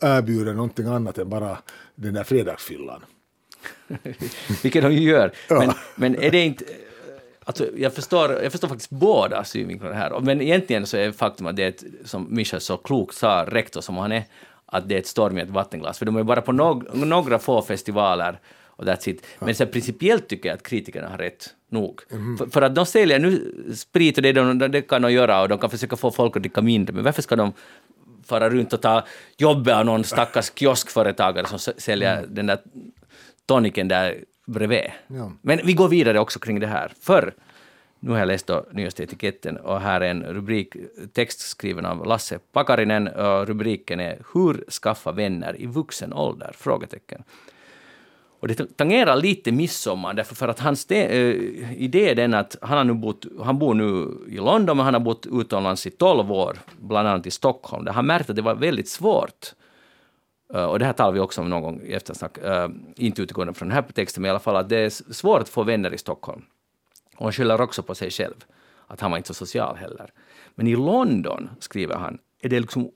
[0.00, 1.58] erbjuda någonting annat än bara
[1.94, 3.00] den där fredagsfyllan.
[4.62, 5.32] Vilket de ju gör.
[5.48, 6.64] Men, men är det inte...
[7.44, 10.20] Alltså, jag, förstår, jag förstår faktiskt båda synvinklarna här.
[10.20, 13.80] Men egentligen så är faktum att det är ett, som Mischa så klokt sa, rektor
[13.80, 14.24] som han är,
[14.66, 15.98] att det är ett storm i ett vattenglas.
[15.98, 19.26] För de är bara på nog, några få festivaler och that's it.
[19.38, 22.00] Men så principiellt tycker jag att kritikerna har rätt nog.
[22.38, 25.48] För, för att de säljer nu sprit och det, de, det kan de göra och
[25.48, 26.94] de kan försöka få folk att dricka mindre.
[26.94, 27.52] Men varför ska de
[28.24, 29.04] fara runt och ta
[29.36, 32.58] jobbet av någon stackars kioskföretagare som säljer den där
[33.46, 34.92] toniken där bredvid.
[35.06, 35.32] Ja.
[35.42, 36.92] Men vi går vidare också kring det här.
[37.00, 37.34] För
[38.00, 40.76] nu har jag läst då nyaste etiketten och här är en rubrik,
[41.12, 46.54] text skriven av Lasse Pakarinen och rubriken är Hur skaffa vänner i vuxen ålder?
[46.58, 47.22] Frågetecken.
[48.40, 52.56] Och det tangerar lite midsommar, därför för att hans de, eh, idé är den att
[52.62, 55.90] han, har nu bott, han bor nu i London, men han har bott utomlands i
[55.90, 59.54] 12 år, bland annat i Stockholm, där han märkte att det var väldigt svårt
[60.54, 63.54] Eh, och det här talar vi också om någon gång i eftersnack, uh, inte utgående
[63.54, 65.94] från den här texten, men i alla fall att det är svårt att få vänner
[65.94, 66.42] i Stockholm.
[67.16, 68.44] Och han skyller också på sig själv,
[68.86, 70.10] att han var inte så social heller.
[70.54, 72.90] Men i London, skriver han, är det liksom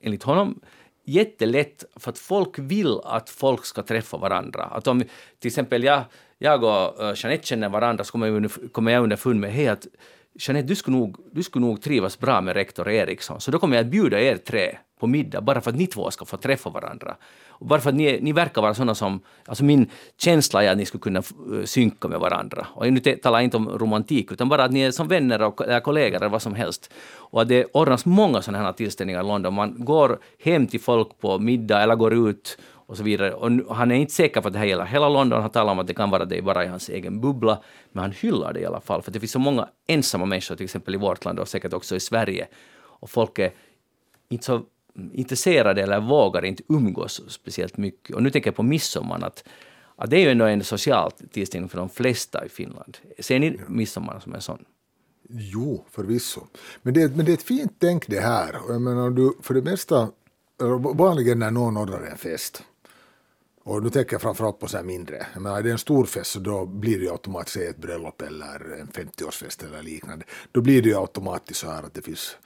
[0.00, 0.60] enligt honom
[1.04, 4.62] jättelätt för att folk vill att folk ska träffa varandra.
[4.64, 5.00] Att om
[5.38, 6.02] till exempel jag,
[6.38, 9.86] jag och eh, Jeanette känner varandra så kommer jag, kommer jag underfund med hej att
[10.34, 13.76] Jeanette, du skulle, nog, du skulle nog trivas bra med rektor Eriksson, så då kommer
[13.76, 16.70] jag att bjuda er tre på middag bara för att ni två ska få träffa
[16.70, 17.16] varandra.
[17.48, 19.20] Och bara för att ni, ni verkar vara sådana som...
[19.46, 22.66] Alltså min känsla är att ni skulle kunna eh, synka med varandra.
[22.74, 25.60] Och nu talar jag inte om romantik, utan bara att ni är som vänner och
[25.60, 26.92] eller kollegor eller vad som helst.
[27.16, 29.54] Och att det ordnas många sådana här tillställningar i London.
[29.54, 32.58] Man går hem till folk på middag eller går ut
[32.90, 33.32] och så vidare.
[33.34, 35.40] Och han är inte säker på att det här gäller hela London.
[35.40, 37.58] Han talar om att det kan vara det bara i hans egen bubbla.
[37.92, 39.02] Men han hyllar det i alla fall.
[39.02, 41.96] För det finns så många ensamma människor, till exempel i vårt land och säkert också
[41.96, 42.48] i Sverige.
[43.00, 43.52] Och folk är
[44.28, 44.62] inte så
[45.14, 48.16] intresserade eller vågar inte umgås speciellt mycket.
[48.16, 49.44] Och nu tänker jag på midsommar, att,
[49.96, 52.98] att det är ju ändå en social tillställning för de flesta i Finland.
[53.18, 54.64] Ser ni midsommar som en sån?
[55.32, 56.40] Jo, förvisso.
[56.82, 58.56] Men det, men det är ett fint tänk det här.
[58.68, 60.08] Jag menar, du, för det mesta,
[60.94, 62.62] vanligen när någon ordnar en fest,
[63.62, 66.04] och nu tänker jag framförallt på så här mindre, jag menar, är det en stor
[66.04, 70.24] fest så då blir det ju automatiskt ett bröllop eller en 50-årsfest eller liknande.
[70.52, 72.36] Då blir det ju automatiskt så här att det finns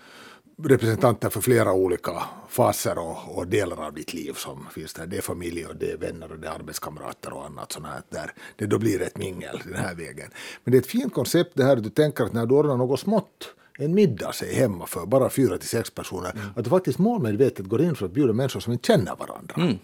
[0.62, 5.06] representanter för flera olika faser och, och delar av ditt liv som finns där.
[5.06, 8.02] Det är familj och det är vänner och det är arbetskamrater och annat sånt här.
[8.08, 10.30] Där det då blir ett mingel den här vägen.
[10.64, 12.76] Men det är ett fint koncept det här att du tänker att när du ordnar
[12.76, 16.98] något smått en middag säg hemma för bara fyra till sex personer, att du faktiskt
[16.98, 19.54] målmedvetet går in för att bjuda människor som inte känner varandra.
[19.56, 19.78] Jag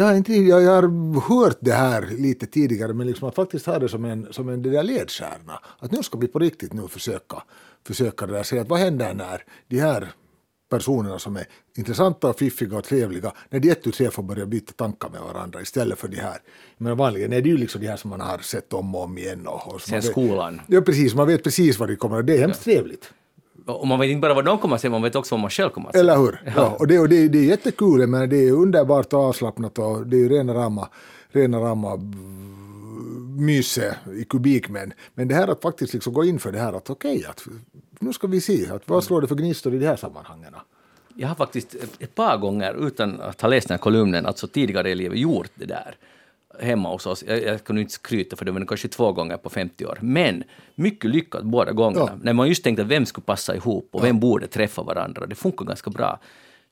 [0.00, 3.78] har, inte, jag, jag har hört det här lite tidigare, men liksom att faktiskt ha
[3.78, 5.60] det som en, som en det där ledstjärna.
[5.78, 7.42] Att nu ska vi på riktigt nu försöka,
[7.86, 10.12] försöka det där, se att vad händer när de här
[10.70, 11.44] personerna som är
[11.76, 15.20] intressanta och fiffiga och trevliga, när de ett tu tre får börja byta tankar med
[15.20, 16.38] varandra istället för de här.
[16.78, 19.18] Men vanligen är det ju liksom de här som man har sett om och om
[19.18, 19.46] igen.
[19.46, 20.60] Och, och Sen vet- skolan.
[20.66, 21.14] Ja, precis.
[21.14, 23.12] Man vet precis vad det kommer att Det är hemskt trevligt.
[23.66, 25.50] Och man vet inte bara vad de kommer att säga, man vet också vad man
[25.50, 26.00] själv kommer att säga.
[26.00, 26.52] Eller hur?
[26.56, 26.76] Ja.
[26.78, 30.16] och det, och det, det är jättekul, men det är underbart och avslappnat och det
[30.16, 30.88] är ju rena rama,
[31.32, 31.96] rena rama
[33.38, 34.68] myse i kubik.
[34.68, 37.44] Men, men det här att faktiskt liksom gå in för det här att okej, att
[37.98, 40.54] nu ska vi se, att vad slår det för gnistor i de här sammanhangen?
[41.16, 44.46] Jag har faktiskt ett, ett par gånger, utan att ha läst den här kolumnen, alltså
[44.46, 45.96] tidigare i livet gjort det där.
[46.60, 47.24] Hemma hos oss.
[47.26, 49.98] Jag, jag kan inte skryta för det, men kanske två gånger på 50 år.
[50.00, 52.06] Men mycket lyckat båda gångerna.
[52.10, 52.18] Ja.
[52.22, 55.26] När man just tänkte vem skulle passa ihop och vem borde träffa varandra.
[55.26, 56.18] Det funkar ganska bra.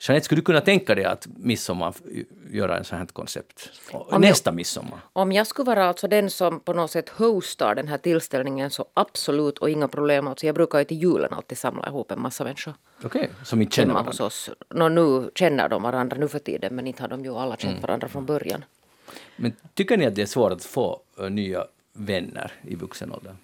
[0.09, 3.71] Jeanette, skulle du kunna tänka dig att midsommar f- göra en sån här koncept?
[3.93, 4.99] jag- Nästa midsommar?
[5.13, 8.85] Om jag skulle vara alltså den som på något sätt hostar den här tillställningen så
[8.95, 10.27] absolut och inga problem.
[10.29, 13.77] Alltså jag brukar ju till julen alltid samla ihop en massa människor Okej, som inte
[13.77, 14.11] känner varandra.
[14.11, 14.51] hos oss.
[14.75, 17.71] Nå, nu känner de varandra nu för tiden men inte har de ju alla känt
[17.73, 17.83] Mm.
[17.83, 18.65] varandra från början.
[19.37, 23.37] Men tycker ni att det är svårt att få eh, nya vänner i vuxen ålder?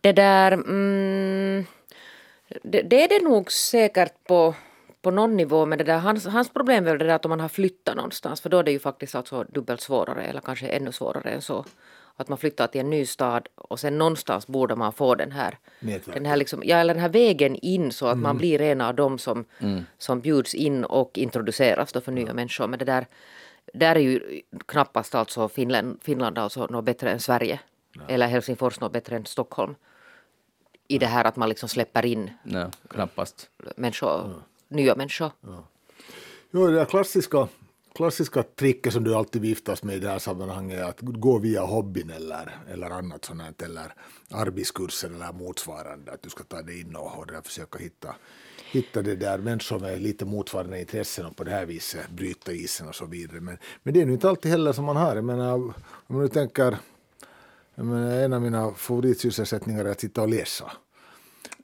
[0.00, 0.52] Det där...
[0.52, 1.64] Mm,
[2.62, 4.54] det, det är det nog säkert på,
[5.02, 7.28] på någon nivå men det där, hans, hans problem är väl det där att om
[7.28, 10.66] man har flyttat någonstans för då är det ju faktiskt alltså dubbelt svårare eller kanske
[10.66, 11.64] ännu svårare än så.
[12.16, 15.58] Att man flyttar till en ny stad och sen någonstans borde man få den här,
[15.80, 16.14] Nätverket.
[16.14, 18.94] den här, liksom, ja, eller den här vägen in så att man blir en av
[18.94, 19.44] dem som,
[19.98, 22.66] som bjuds in och introduceras då för nya människor.
[22.66, 23.06] Men det där,
[23.74, 27.60] där är ju knappast alltså Finland, Finland alltså något bättre än Sverige.
[28.08, 29.74] Eller Helsingfors något bättre än Stockholm.
[30.88, 33.50] I det här att man liksom släpper in Nej, knappast.
[33.76, 35.30] människor, nya människor.
[36.50, 37.48] Jo, det där klassiska,
[37.94, 41.62] klassiska tricket som du alltid viftas med i det här sammanhanget är att gå via
[41.62, 43.94] hobbyn eller, eller annat sånt här, eller
[44.30, 46.12] arbetskurser eller motsvarande.
[46.12, 48.14] Att du ska ta dig in och, försöka hitta,
[48.72, 52.88] hitta det där människor med lite motsvarande intressen och på det här viset bryta isen
[52.88, 53.40] och så vidare.
[53.40, 55.14] Men, men det är nu inte alltid heller som man har.
[55.14, 55.74] Jag menar, om
[56.06, 56.76] man nu tänker,
[57.74, 60.72] menar, en av mina favoritsysselsättningar är att sitta och läsa.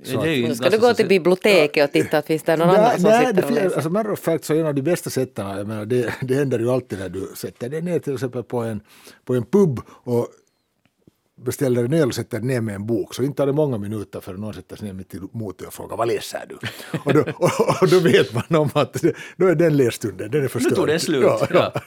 [0.04, 2.76] Så ju Nu ska du gå till biblioteket och titta att finns det någon Nej,
[2.76, 3.74] annan som nej, sitter det och läser.
[3.74, 6.34] alltså, matter of fact så är en av de bästa sätten, jag menar, det, det
[6.34, 8.80] händer ju alltid när du sätter dig ner till exempel på en,
[9.24, 10.28] på en pub och
[11.44, 14.20] beställer en öl och sätter ner med en bok så inte tar det många minuter
[14.20, 16.54] förrän någon sätter sig ner mitt emot och frågar vad läser du?
[17.04, 20.38] och, då, och, och då vet man om att det, då är den lässtunden, den
[20.38, 20.74] är Nu förstörd.
[20.74, 21.22] tog den slut.
[21.24, 21.80] Ja, Ja, ja.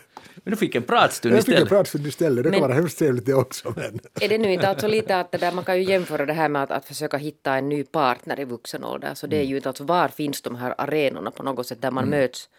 [0.43, 1.69] Men du fick en pratstund Jag fick en istället.
[1.69, 3.73] pratstund istället, det kan Men- vara hemskt trevligt det också.
[3.75, 3.99] Men.
[4.21, 6.49] Är det nu inte alltså lite att det där, man kan ju jämföra det här
[6.49, 9.13] med att, att försöka hitta en ny partner i vuxen ålder.
[9.13, 11.91] Så det är ju inte alltså var finns de här arenorna på något sätt där
[11.91, 12.49] man möts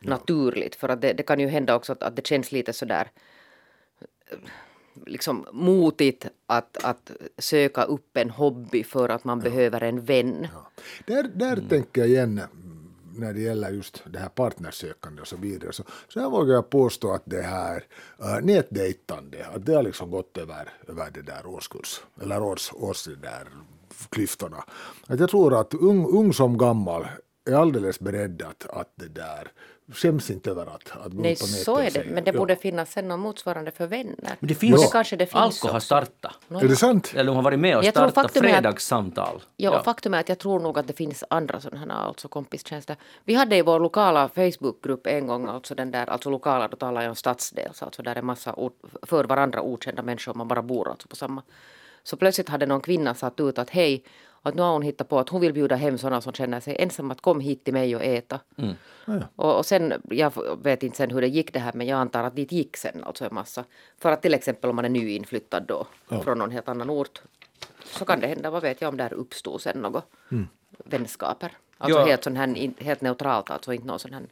[0.00, 0.74] naturligt.
[0.76, 3.08] För att det, det kan ju hända också att, att det känns lite sådär
[5.06, 10.46] liksom motigt att, att söka upp en hobby för att man behöver en vän.
[11.06, 15.36] Där, där tänker jag igen mm, när det gäller just det här partnersökande och så
[15.36, 15.72] vidare.
[15.72, 17.84] Så, så här vågar jag påstå att det här
[18.20, 23.04] uh, nätdejtande, att det har liksom gått över, över det där årskurs, eller års, års
[23.04, 23.48] det där
[24.08, 24.64] klyftorna.
[25.06, 27.08] Att jag tror att ung, ung som gammal
[27.46, 29.52] är alldeles beredd att, att det där
[29.92, 32.04] skäms inte över att, att gå Nej, ut på nätet så är det.
[32.04, 32.38] Men det ja.
[32.38, 34.14] borde finnas sen något motsvarande för vänner.
[34.40, 36.32] Men det finns, det kanske det finns Alko har startat.
[36.50, 37.12] Är det sant?
[37.14, 39.42] Eller de har varit med och Jag startat är att- fredagssamtal.
[39.56, 42.28] Ja, och faktum är att jag tror nog att det finns andra sådana här alltså
[42.28, 42.96] kompistjänster.
[43.24, 47.02] Vi hade i vår lokala Facebookgrupp en gång, alltså den där, alltså lokala, då talar
[47.02, 48.54] jag om stadsdels, alltså där är massa
[49.02, 51.42] för varandra okända människor, man bara bor alltså på samma.
[52.02, 54.04] Så plötsligt hade någon kvinna satt ut att hej,
[54.42, 56.76] att nu har hon hittat på att hon vill bjuda hem sådana som känner sig
[56.78, 58.40] ensamma att kom hit till mig och äta.
[59.36, 62.24] Och, och sen, jag vet inte sen hur det gick det här men jag antar
[62.24, 63.64] att dit gick sen alltså en massa.
[63.98, 65.86] För att till exempel om man är nyinflyttad då
[66.22, 67.22] från någon helt annan ort
[67.84, 70.04] så kan det hända, vad vet jag om där uppstod sen något
[70.84, 71.52] vänskaper.
[71.78, 72.04] Alltså Ja.
[72.06, 74.22] helt, sån här, helt neutralt, alltså inte någon sån här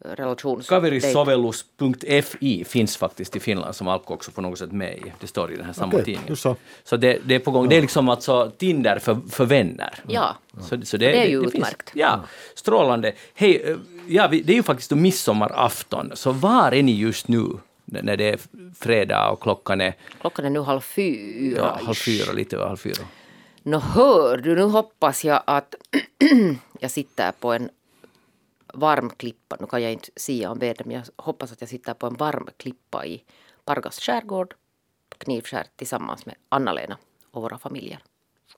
[0.00, 0.68] relations...
[0.68, 5.12] Kaverisovellus.fi finns faktiskt i Finland som Alko också på något sätt med i.
[5.20, 6.36] Det står i den här samma Okej, tidningen.
[6.36, 6.56] så.
[6.84, 7.68] Så det, det är på gång.
[7.68, 9.94] Det är liksom alltså Tinder för, för vänner.
[10.08, 10.36] Ja.
[10.60, 11.54] Så, så Det är ju finns.
[11.54, 11.90] utmärkt.
[11.94, 12.20] Ja,
[12.54, 13.12] strålande.
[13.34, 13.76] Hej, eh,
[14.08, 17.44] ja, det är ju faktiskt då midsommarafton, så var är ni just nu?
[17.86, 18.38] När det är
[18.78, 21.56] fredag och klockan är Klockan är nu halv fyra.
[21.56, 23.02] ja, halv fyra, lite över halv fyra.
[23.62, 25.74] Nå hör du, nu hoppas jag att
[26.80, 27.68] jag sitter på en
[28.74, 29.56] varm klippa.
[29.60, 32.14] Nu kan jag inte säga om vädret, men jag hoppas att jag sitter på en
[32.14, 33.24] varm klippa i
[33.64, 34.54] Pargas skärgård,
[35.18, 36.98] Knivskär, tillsammans med Anna-Lena
[37.30, 37.98] och våra familjer.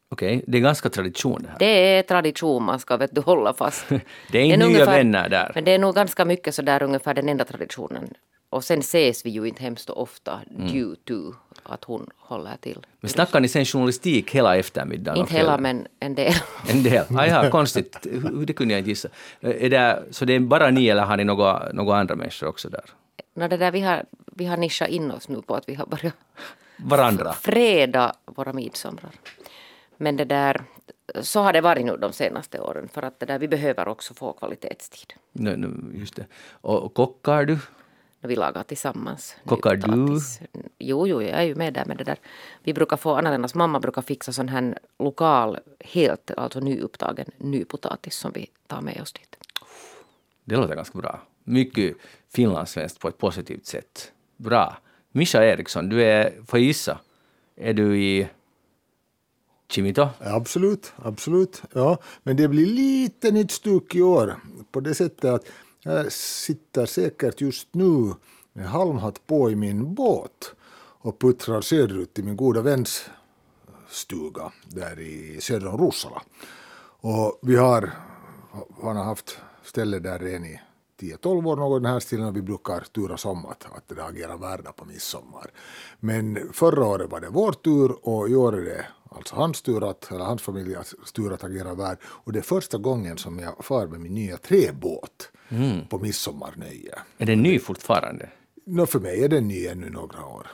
[0.08, 1.58] Okej, det är ganska tradition det här.
[1.58, 3.88] Det är tradition man ska vet du, hålla fast.
[4.32, 5.52] Det är inte nog nya vänner där.
[5.54, 8.14] Men det är nog ganska mycket så där ungefär den enda traditionen.
[8.50, 10.72] Och sen ses vi ju inte hemskt ofta Mm.
[10.72, 12.86] due to att hon håller till.
[13.00, 15.20] Men snackar ni sen journalistik hela eftermiddagen?
[15.20, 16.32] Inte hela men en del.
[16.70, 17.04] En del.
[17.16, 17.96] Ah, ja, konstigt.
[18.10, 19.08] Hur- Det kunde jag inte gissa.
[19.40, 22.46] Eh, Är det, så det är bara ni eller har ni några, några andra människor
[22.48, 22.84] också där?
[23.34, 24.04] Nå, det där, vi, har,
[24.36, 26.14] vi har nischat in oss nu på att vi har börjat
[26.76, 27.32] Varandra?
[27.32, 29.10] freda våra midsomrar.
[29.96, 30.64] Men det där,
[31.20, 34.14] så har det varit nu de senaste åren för att det där, vi behöver också
[34.14, 35.12] få kvalitetstid.
[35.32, 36.26] Nu, nu, just det.
[36.60, 37.58] Och kockar du?
[38.20, 39.36] Vi lagar tillsammans.
[39.44, 40.20] Kockar du?
[40.78, 42.18] Jo, jo, jag är ju med där med det där.
[42.62, 48.32] Vi brukar få, Anna-Lenas mamma brukar fixa sån här lokal, helt alltså nyupptagen nypotatis som
[48.34, 49.36] vi tar med oss dit.
[50.44, 51.20] Det låter ganska bra.
[51.44, 51.96] Mycket
[52.34, 54.12] finlandssvenskt på ett positivt sätt.
[54.36, 54.76] Bra.
[55.12, 56.98] Mischa Eriksson, du är, får gissa,
[57.56, 58.28] är du i
[59.68, 60.08] Chimito?
[60.20, 61.62] Absolut, absolut.
[61.74, 64.36] Ja, men det blir lite nytt stuk i år
[64.70, 65.46] på det sättet att
[65.86, 68.14] jag sitter säkert just nu
[68.52, 70.54] med halmhatt på i min båt
[70.98, 73.10] och puttrar söderut till min goda väns
[73.88, 76.22] stuga där i söder om Rossala.
[77.00, 77.92] Och vi har,
[78.82, 80.60] han har haft ställe där redan i
[81.00, 84.36] 10-12 år någon den här stilen och vi brukar turas om att, att det agerar
[84.36, 85.50] värdar på midsommar.
[86.00, 88.86] Men förra året var det vår tur och i år är det
[89.16, 91.98] alltså hans tur att, eller hans familjs tur att agera värd.
[92.04, 95.86] Och det är första gången som jag far med min nya träbåt Mm.
[95.88, 96.94] på midsommarnöje.
[97.18, 98.28] Är den ny fortfarande?
[98.64, 100.46] Nå, för mig är den ny ännu några år.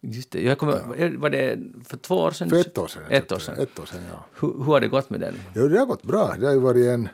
[0.00, 0.42] Just det.
[0.42, 2.50] Jag kommer, Var det för två år sedan?
[2.50, 3.02] För ett år sedan.
[3.10, 3.58] Ett år sedan.
[3.58, 4.24] Ett år sedan ja.
[4.40, 5.34] Hur, hur har det gått med den?
[5.54, 6.34] Jo, det har gått bra.
[6.38, 7.08] Det har ju varit en,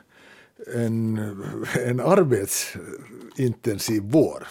[0.73, 1.17] en,
[1.85, 4.47] en arbetsintensiv vår.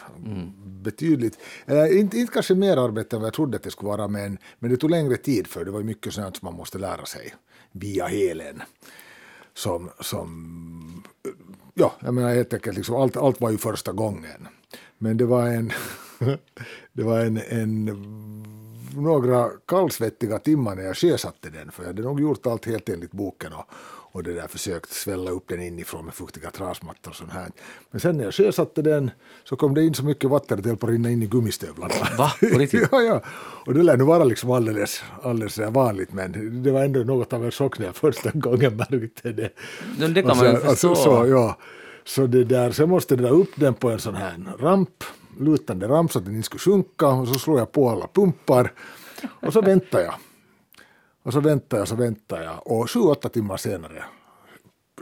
[0.84, 4.08] Betydligt, eller inte, inte kanske mer arbete än vad jag trodde att det skulle vara,
[4.08, 7.04] men, men det tog längre tid för det var mycket sånt som man måste lära
[7.04, 7.34] sig
[7.72, 8.62] via helen.
[9.54, 11.04] Som, som
[11.74, 14.48] ja, jag menar helt enkelt, liksom, allt, allt var ju första gången.
[14.98, 15.72] Men det var en,
[16.92, 17.84] det var en, en
[18.96, 23.12] några kallsvettiga timmar när jag sjösatte den, för jag hade nog gjort allt helt enligt
[23.12, 23.64] boken och,
[24.14, 27.50] och det där försökt svälla upp den inifrån med fuktiga trasmattor och sånt här.
[27.90, 29.10] Men sen när jag sjösatte den
[29.44, 31.26] så kom det in så mycket vatten att det höll på att rinna in i
[31.26, 31.94] gummistövlarna.
[32.18, 32.32] Va?
[32.90, 33.22] Ja, ja.
[33.66, 37.44] Och det lär nu vara liksom alldeles, alldeles vanligt, men det var ändå något av
[37.44, 39.50] en chock när jag första gången märkte det.
[39.98, 40.94] Men det kan man ju förstå.
[40.94, 41.58] så, ja.
[42.04, 45.04] så det där, så jag måste dra upp den på en sån här ramp,
[45.40, 48.72] lutande ramp så att den inte skulle sjunka och så slår jag på alla pumpar
[49.40, 50.14] och så väntar jag.
[51.24, 54.04] Och så väntar jag, så väntar jag och sju, åtta timmar senare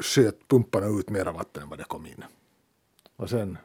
[0.01, 2.25] sköt pumparna ut mera vatten än vad det kom in.
[3.17, 3.59] Och sen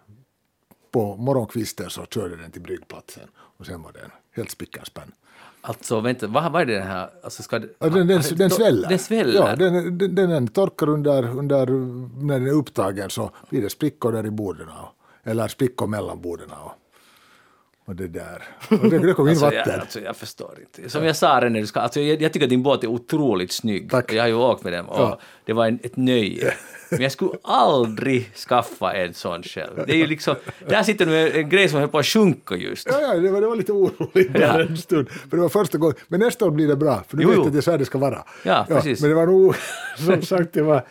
[0.91, 5.11] på morgonkvisten så körde den till bryggplatsen och sen var den helt spick and span.
[5.61, 7.09] Alltså, vänta, vad, vad är det den här?
[7.23, 8.89] Alltså, ska det, Ja, den, den, alltså, den sväller.
[8.89, 9.33] Den sväller?
[9.33, 11.65] Ja, den, den, den, torkar under, under,
[12.25, 14.67] när den är upptagen så blir det sprickor där i borden.
[15.23, 16.51] Eller sprickor mellan borden.
[16.51, 16.71] Och,
[17.87, 18.43] och det där.
[18.69, 19.61] Och det, det kom in Alltså, vatten.
[19.65, 20.89] jag, alltså, jag förstår inte.
[20.89, 23.51] Som jag sa när du ska, alltså, jag, jag tycker att din båt är otroligt
[23.51, 23.89] snygg.
[23.91, 24.13] Tack.
[24.13, 25.19] Jag har ju åkt med den och Ja.
[25.45, 26.53] det var en, ett nöje.
[26.91, 29.83] Men jag skulle aldrig skaffa en sån själv.
[29.87, 30.35] Det är ju liksom,
[30.67, 32.87] där sitter du med en grej som höll på att sjunka just.
[32.91, 34.61] Ja, ja det, var, det var lite oroligt där Ja.
[34.61, 35.09] en stund.
[35.09, 35.95] För det var första gången.
[36.07, 37.45] Men nästa år blir det bra, för du Jo, vet jo.
[37.45, 38.23] att det är så här det ska vara.
[38.43, 39.01] Ja, precis.
[39.01, 39.55] Men det var nog,
[39.97, 40.85] som sagt, det var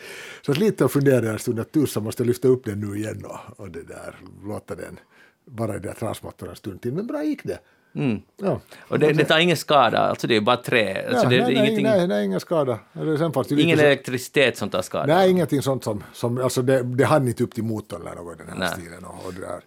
[0.47, 3.61] så lite att fundera en stund att tusan måste lyfta upp den nu igen och,
[3.61, 4.99] och det där, låta den
[5.47, 6.93] vara i där trasmattorna en stund till.
[6.93, 7.59] Men bra gick det.
[7.95, 8.23] Mm.
[8.37, 8.61] Ja.
[8.89, 11.07] Och det, det tar ingen skada, alltså det är bara trä.
[11.09, 12.79] Alltså, ja, det, nej, det är nej, ingenting, nej, nej, ingen skada.
[13.19, 15.07] Sen fanns det ju ingen så, elektricitet som tar skada.
[15.17, 18.35] nej, ingenting sånt som, som alltså det, det hann inte upp till motorn eller något
[18.35, 18.69] i den här Nej.
[18.73, 19.05] stilen.
[19.05, 19.61] Och, och där.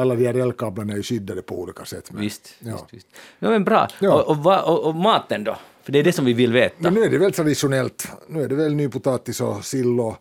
[0.00, 2.10] Alla de här elkablarna är ju skyddade på olika sätt.
[2.12, 2.72] Men, Visst, ja.
[2.72, 3.06] visst, visst.
[3.38, 3.88] Ja, men bra.
[4.00, 4.14] Ja.
[4.14, 5.56] Och, och, va- och, och maten då?
[5.82, 6.74] För det är det som vi vill veta.
[6.78, 8.08] Men nu är det väl traditionellt.
[8.28, 10.16] Nu är det väl nypotatis och sill och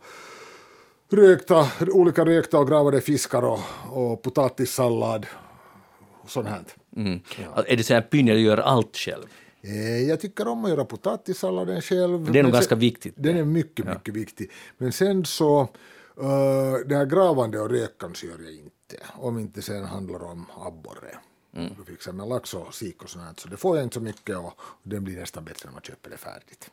[1.10, 5.26] rökta, olika rökta och gravade fiskar och, och potatissallad
[6.22, 6.62] och sånt här.
[6.96, 7.20] Mm.
[7.68, 9.26] Är det så här du gör allt själv?
[9.62, 12.32] Eh, Jag tycker om att göra potatissalladen själv.
[12.32, 13.14] Det är nog ganska sen- viktigt.
[13.18, 14.52] Den är mycket, mycket viktig.
[14.78, 15.68] Men sen så, uh,
[16.86, 18.98] det här gravande och rökan så gör jag inte.
[19.14, 21.18] Om inte sen handlar om abborre.
[21.56, 21.74] Mm.
[21.78, 23.34] Då fixar jag med lax och sik och sånt här.
[23.38, 25.82] Så det får jag inte så mycket och, och den blir nästan bättre när man
[25.82, 26.72] köper det färdigt.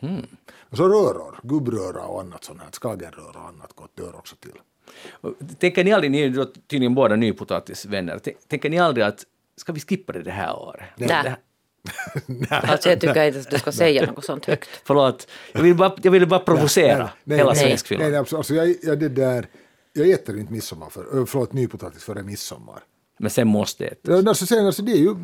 [0.00, 0.26] Mhm.
[0.70, 2.68] Och så röror, gubbröra och annat sånt här.
[2.72, 4.52] Skagenröra och annat gott dör också till.
[5.58, 9.24] Tänker ni aldrig, ni är tydligen båda nypotatisvänner, Tän- tänker ni aldrig att
[9.56, 10.84] ska vi skippa det det här året?
[10.96, 11.08] Nej.
[11.08, 11.36] Här-
[12.70, 14.68] Alltså jag tycker inte att du ska säga något sånt högt.
[14.84, 18.10] Förlåt, jag vill bara, jag ville bara provocera nej, hela nej, svensk nej, film.
[18.10, 18.38] nej, absolut.
[18.38, 19.46] alltså jag, jag, det där,
[19.92, 22.80] jag äter inte midsommar för, ö, förlåt, nypotatis före midsommar.
[23.18, 24.12] Men sen måste det.
[24.12, 25.14] Ja, alltså, sen, alltså, det är ju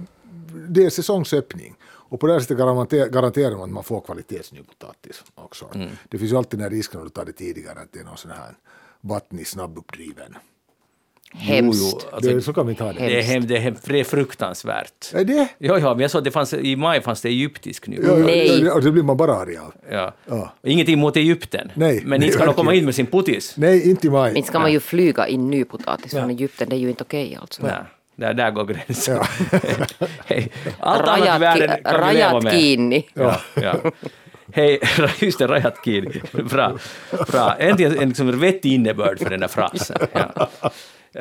[0.69, 1.75] det är säsongsöppning.
[2.13, 5.69] Och på det här sättet garanter, garanterar man att man får kvalitetsnypotatis också.
[5.75, 5.89] Mm.
[6.09, 8.05] Det finns ju alltid den här risken om du tar det tidigare att det är
[8.05, 8.55] någon sån här
[9.01, 10.37] vattnig snabbuppdriven.
[11.35, 11.83] Hemskt.
[11.83, 12.99] Jo, jo, alltså, det, så kan vi ta det.
[12.99, 15.15] det, är, hem- det, är, hem- det är fruktansvärt.
[15.15, 15.49] Är det?
[15.59, 17.97] Jo, jo, men jag såg att det fanns, i maj fanns det egyptisk nu.
[18.07, 18.63] Ja, ja, Nej.
[18.65, 19.75] ja, och det blir man bara arg av.
[19.91, 20.15] Ja.
[20.27, 20.53] Ja.
[20.63, 23.55] Ingenting mot Egypten, Nej, men inte ska de komma in med sin putis.
[23.57, 24.37] Nej, inte i maj.
[24.37, 27.39] Inte ska man ju flyga in ny potatis från Egypten, det är ju inte okej
[27.41, 27.63] alltså.
[27.67, 27.83] Nej,
[28.17, 29.17] där, där går gränsen.
[29.17, 29.27] Ja.
[30.27, 30.53] Hej.
[30.81, 32.53] Allt annat i Rajat, världen ki- kan rajat med.
[32.53, 33.09] kiinni.
[33.15, 33.75] Ja, ja.
[34.55, 34.81] Hej,
[35.21, 36.23] just det, Rajat Kini.
[36.33, 36.79] Bra.
[37.33, 37.55] Bra.
[37.59, 39.97] Äntligen en liksom vettig innebörd för den där frasen.
[40.13, 40.51] Ja.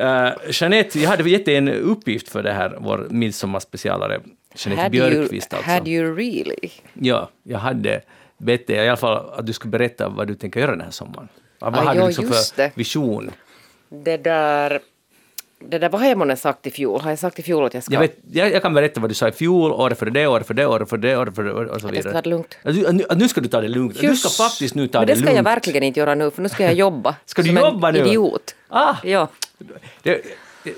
[0.00, 4.20] Uh, Jeanette, jag hade gett dig en uppgift för det här, vår midsommarspecialare.
[4.56, 5.70] Jeanette Had you, Björkqvist alltså.
[5.70, 6.70] had you really?
[6.94, 8.00] Ja, jag hade
[8.38, 10.90] bett dig i alla fall att du skulle berätta vad du tänker göra den här
[10.90, 11.28] sommaren.
[11.58, 12.70] Vad Ah, har ja, du liksom för det.
[12.74, 13.30] vision?
[14.04, 14.80] Det där...
[15.68, 17.00] det där, vad har jag månne sagt i fjol?
[17.00, 17.94] Har jag sagt i fjol att jag ska...
[17.94, 20.46] Jag, vet, jag, jag kan berätta vad du sa i fjol, året för det, året
[20.46, 22.12] för det, året för det, året för det och så Att jag ska vidare.
[22.12, 22.56] ta det lugnt.
[22.62, 23.92] Att nu, nu ska du ta det lugnt.
[23.92, 24.36] Du ska Just.
[24.36, 25.36] faktiskt nu ta Men det det ska lugnt.
[25.36, 27.16] jag verkligen inte göra nu, för nu ska jag jobba.
[27.24, 28.00] Ska du som jobba en nu?
[28.00, 28.54] idiot.
[28.68, 29.28] Ah, Ja.
[30.02, 30.22] det,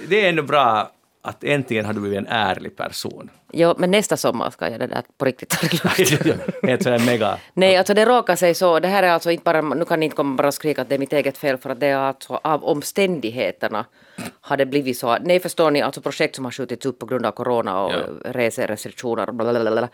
[0.09, 0.91] det är ändå bra
[1.23, 3.31] att äntligen har du blivit en ärlig person.
[3.53, 5.67] ja, men nästa sommar ska jag det där på riktigt ta
[5.97, 6.83] det lugnt.
[6.83, 7.39] Sådär mega...
[7.55, 8.81] Nej, alltså det råkar sig så.
[8.81, 10.95] Det här är alltså inte bara, nu kan ni inte komma bara skrika att det
[10.95, 13.85] är mitt eget fel för att det är alltså av omständigheterna
[14.41, 15.19] har det blivit så.
[15.21, 17.99] Nej, förstår ni, alltså projekt som har skjutits upp på grund av corona och Ja.
[18.25, 19.89] reserestriktioner och blablabla,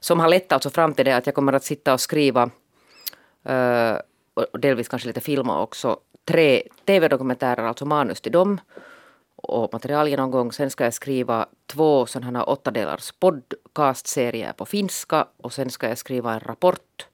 [0.00, 2.50] som har lett alltså fram till det att jag kommer att sitta och skriva
[3.44, 3.94] eh,
[4.34, 8.60] och delvis kanske lite filma också, tre tv-dokumentärer, alltså manus till dem
[9.36, 10.52] och material genomgång.
[10.52, 15.98] Sen ska jag skriva två sådana här åttadelars podcastserier på finska och sen ska jag
[15.98, 17.06] skriva en rapport.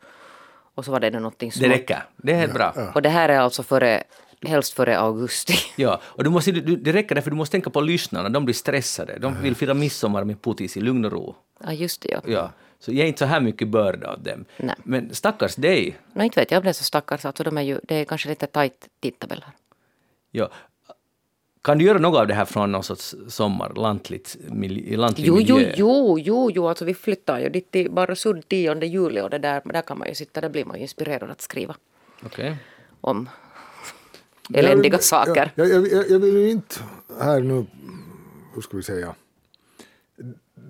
[0.75, 1.69] Och så var det någonting Det smått.
[1.71, 2.03] räcker.
[2.17, 2.75] Det är helt bra.
[2.95, 4.03] Och det här är alltså före,
[4.47, 5.55] helst före augusti.
[5.76, 8.28] Ja, och du måste, du, det räcker därför du måste tänka på lyssnarna.
[8.28, 9.18] De blir stressade.
[9.18, 11.34] De vill fira midsommar med putis i lugn och ro.
[11.64, 12.09] Ja, just det.
[12.11, 12.20] Ja.
[12.26, 14.45] Ja, så ge inte så här mycket börda åt dem.
[14.57, 14.74] Nej.
[14.84, 15.99] Men stackars dig.
[16.12, 17.24] No, inte vet jag är så stackars.
[17.24, 19.55] Alltså, de är ju, det är kanske lite tajt tidtabell här.
[20.30, 20.51] Ja.
[21.62, 25.36] Kan du göra något av det här från någon sorts sommar, lantligt, mil, lantlig Jo,
[25.36, 25.72] miljö?
[25.76, 29.62] jo, jo, jo, alltså vi flyttar ju dit till Barösund 10 juli och det där,
[29.64, 31.76] där kan man ju sitta, där blir man ju inspirerad att skriva
[32.26, 32.57] Okej.
[33.01, 33.28] om
[34.55, 35.53] eländiga saker.
[35.55, 36.74] Jag, jag, jag, jag vill ju inte
[37.20, 37.66] här nu,
[38.55, 39.14] hur ska vi säga,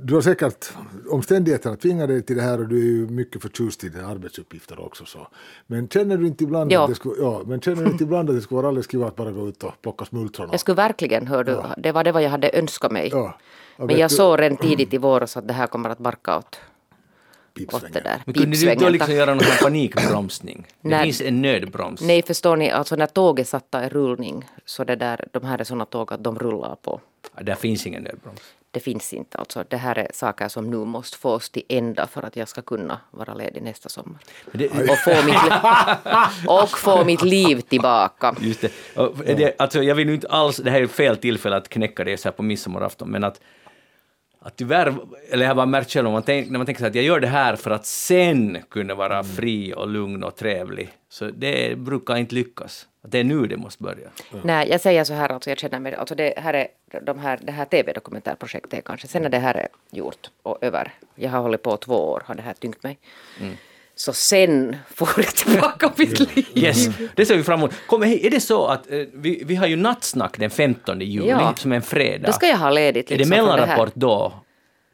[0.02, 0.72] du har säkert
[1.10, 4.80] omständigheterna tvingar dig till det här och du är ju mycket förtjust i dina arbetsuppgifter
[4.80, 5.04] också.
[5.04, 5.28] Så.
[5.66, 6.82] Men känner du inte ibland, Ja.
[6.82, 9.06] att, det skulle, ja, men känner du inte ibland att det skulle vara alldeles kiva
[9.06, 10.48] att bara gå ut och plocka smultron?
[10.50, 13.08] Jag skulle verkligen, hör du, det var det vad jag hade önskat mig.
[13.12, 13.38] Ja.
[13.76, 16.60] Men jag du- såg redan tidigt i våras att det här kommer att barka åt,
[17.72, 18.22] åt det där.
[18.24, 20.66] Men kunde du då liksom göra någon panikbromsning?
[20.82, 21.04] Det Nej.
[21.04, 22.00] finns en nödbroms.
[22.00, 25.64] Nej, förstår ni, alltså när tåget satta i rullning, så det där, de här är
[25.64, 27.00] sådana tåg att de rullar på.
[27.36, 28.40] Ja, Där finns ingen nödbroms.
[28.70, 29.38] Det finns inte.
[29.38, 32.62] Alltså, det här är saker som nu måste fås till ända för att jag ska
[32.62, 34.18] kunna vara ledig nästa sommar.
[34.52, 35.52] Det, Och få mitt,
[36.46, 38.34] och få mitt liv tillbaka.
[38.40, 38.72] Just det.
[38.96, 39.60] Och det.
[39.60, 42.28] Alltså, jag vill ju inte alls, det här är fel tillfälle att knäcka det så
[42.28, 43.40] här på midsommarafton, men att,
[44.42, 44.94] att tyvärr,
[45.30, 47.04] eller jag har bara märkt själv, om man tänk, när man tänker så att jag
[47.04, 51.78] gör det här för att sen kunna vara fri och lugn och trevlig, så det
[51.78, 52.88] brukar inte lyckas.
[53.04, 54.10] Att det är nu det måste börja.
[54.42, 56.68] Nej, jag säger så här, alltså jag känner mig, alltså det här är,
[57.02, 60.92] de här, det här tv-dokumentärprojektet är kanske, sen när det här är gjort och över,
[61.14, 62.98] jag har hållit på två år, har det här tyngt mig.
[63.94, 66.46] Så sen får jag tillbaka mitt liv.
[66.54, 67.74] Yes, det ser vi fram emot.
[67.86, 71.28] Kom, hej, är det så att eh, vi, vi har ju nattsnack den 15 juli,
[71.28, 71.54] Ja.
[71.56, 72.26] som är en fredag.
[72.26, 73.06] Då ska jag ha ledigt.
[73.10, 73.56] är det liksom från här.
[73.56, 74.32] mellanrapport då?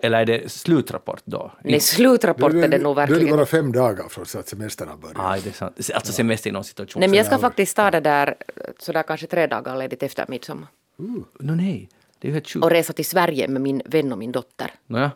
[0.03, 1.53] Eller är det slutrapport då?
[1.65, 3.37] Nej, slutrapport är det nog Då är det verkligen.
[3.37, 5.17] bara fem dagar från så att semestern har börjat.
[5.19, 5.91] Ah, det är sant.
[5.95, 7.01] Alltså semester i någon situation.
[7.01, 8.35] Nej, men jag ska faktiskt ta det där,
[8.79, 10.69] sådär kanske tre dagar ledigt efter midsommar.
[10.99, 11.25] No,
[11.55, 11.89] nej,
[12.21, 12.65] det är ju helt sjukt.
[12.65, 14.71] Och resa till Sverige med min vän och min dotter.
[14.87, 15.11] Nåja.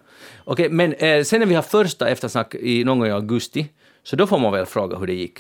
[0.45, 3.69] Okej, men eh, sen när vi har första eftersnack i någon gång i augusti,
[4.03, 5.39] så då får man väl fråga hur det gick.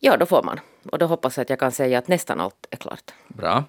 [0.00, 0.60] Ja, då får man.
[0.90, 3.10] Och då hoppas jag att jag kan säga att nästan allt är klart.
[3.28, 3.64] Bra.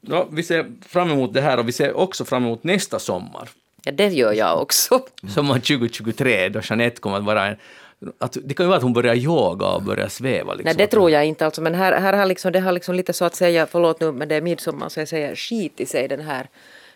[0.00, 3.48] Då, vi ser fram emot det här och vi ser också fram emot nästa sommar.
[3.84, 5.00] Ja, det gör jag också.
[5.34, 7.56] Sommar 2023, då Jeanette kommer att vara en...
[8.18, 10.52] Att, det kan ju vara att hon börjar yoga och börjar sväva.
[10.54, 10.64] Liksom.
[10.64, 11.44] Nej, det tror jag inte.
[11.44, 14.12] Alltså, men här, här har liksom, det har liksom lite så att säga, förlåt nu,
[14.12, 16.48] men det är midsommar så jag säger skit i sig den här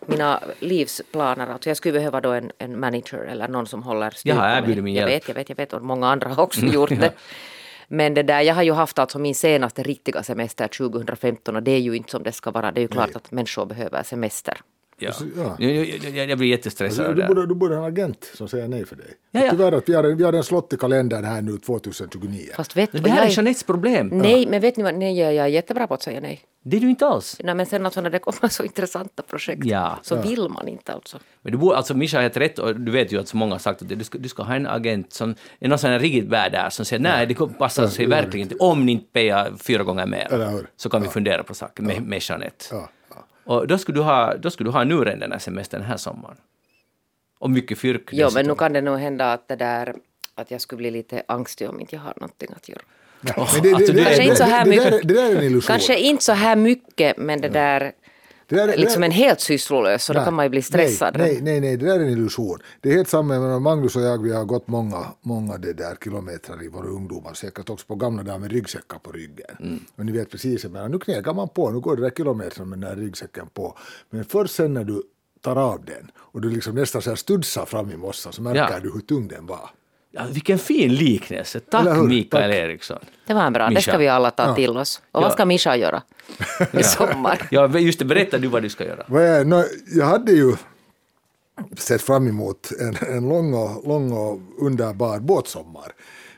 [0.06, 1.46] mina livsplaner.
[1.46, 4.84] Alltså jag skulle behöva då en, en manager eller någon som håller styr Jag erbjudit
[4.84, 5.22] min Jag hjälp.
[5.22, 5.72] vet, jag vet, jag vet.
[5.72, 7.12] Och många andra har också gjort det.
[7.88, 11.70] Men det där, jag har ju haft alltså min senaste riktiga semester 2015 och det
[11.70, 12.72] är ju inte som det ska vara.
[12.72, 14.60] Det är ju klart att människor behöver semester.
[14.98, 15.12] Ja.
[15.36, 15.56] Ja.
[15.58, 18.48] Jag, jag, jag, jag blir jättestressad av Du borde, du borde ha en agent som
[18.48, 19.06] säger nej för dig.
[19.30, 19.50] Ja, ja.
[19.50, 22.40] Tyvärr att vi har, en, vi har en slott i kalendern här nu 2029.
[22.56, 24.08] Fast vet du Det här är Jeanettes problem.
[24.12, 24.94] Nej, men vet ni vad?
[24.94, 26.40] Nej, jag är jättebra på att säga nej.
[26.64, 27.36] Det är du inte alls.
[27.44, 29.98] Nej, men sen alltså när det kommer så intressanta projekt Ja.
[30.02, 31.18] så vill man inte alltså.
[31.42, 33.54] Men du borde, alltså Mischa har helt rätt och du vet ju att så många
[33.54, 35.98] har sagt att du ska, du ska ha en agent som är någon sån här
[35.98, 38.56] riktigt värd där som säger nej, det passar sig verkligen inte.
[38.64, 42.22] Om ni inte payar fyra gånger mer så kan vi fundera på saken med, med
[42.22, 42.64] Jeanette.
[43.48, 45.90] Och då skulle du ha, då skulle du ha nu redan den här semestern den
[45.90, 46.36] här sommaren.
[47.38, 48.08] Och mycket fyrk.
[48.12, 49.94] Jo, men nu kan det nog hända att det där
[50.34, 52.80] att jag skulle bli lite angstig om inte jag har någonting att göra.
[53.20, 53.40] Det, det,
[53.74, 55.08] alltså, det, Kanske inte så här där, mycket.
[55.08, 55.66] det där är en illusion.
[55.66, 57.92] Kanske inte så här mycket, men Det där
[58.56, 61.14] är- liksom en helt sysslolös så då kan man ju bli stressad.
[61.18, 62.58] Nej, nej, nej, nej, det där är en illusion.
[62.80, 65.96] Det är helt samma, menar, Magnus och jag, vi har gått många, många det där
[66.04, 69.56] kilometrar i våra ungdomar, säkert också på gamla dagar med ryggsäckar på ryggen.
[69.60, 69.78] Mm.
[69.96, 72.78] Och ni vet precis, menar, nu knägar man på, nu går det där kilometrarna med
[72.80, 73.78] den där ryggsäcken på.
[74.10, 75.02] Men först sen när du
[75.40, 78.60] tar av den och du liksom nästan så här studsar fram i mossan så märker
[78.72, 78.80] Ja.
[78.82, 79.70] du hur tung den var.
[80.10, 81.60] Ja, vilken fin liknelse.
[81.60, 81.98] Tack?
[82.02, 82.54] Mikael Tack.
[82.54, 82.98] Eriksson.
[83.26, 83.90] Det var en bra, det Mischa.
[83.90, 85.02] ska vi alla ta till oss.
[85.12, 85.34] Och vad Ja.
[85.34, 86.02] ska Mischa göra
[86.72, 87.48] i sommar?
[87.50, 89.04] Ja, just det, berätta du vad du ska göra.
[89.08, 90.56] Vad nå, jag hade ju
[91.78, 95.92] sett fram emot en, en lång, och, lång och underbar båtsommar.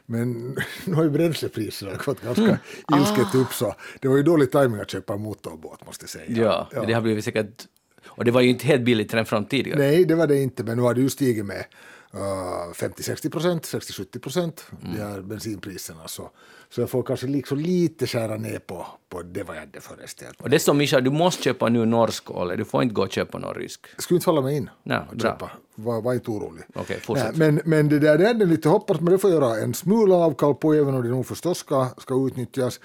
[0.06, 2.56] Men nu har ju bränslepriserna gått ganska Mm.
[3.00, 6.24] ilsket upp så det var ju dålig timing att köpa en motorbåt måste jag säga.
[6.44, 7.64] Ja, men det har blivit säkert...
[8.06, 9.78] Och det var ju inte helt billigt redan från tidigare.
[9.78, 11.64] Nej, det var det inte, men nu har det ju stigit med
[12.12, 14.94] 50-60 procent, 60-70 procent, Mm.
[14.96, 16.08] de här bensinpriserna.
[16.08, 16.30] Så,
[16.70, 20.40] så jag får kanske liksom lite skära ner på, på det vad jag hade föreställt
[20.40, 23.12] Och det som Mischa, du måste köpa nu norsk olja, du får inte gå och
[23.12, 23.86] köpa någon rysk.
[23.94, 25.18] Jag skulle inte falla mig in Nej, bra.
[25.20, 25.50] köpa.
[25.74, 26.64] Var, var inte orolig.
[27.02, 27.36] Fortsätt.
[27.36, 30.14] Nej, men, men det där det jag lite hoppats, men det får göra en smula
[30.14, 32.80] avkall på, även om det nog förstås ska, ska utnyttjas.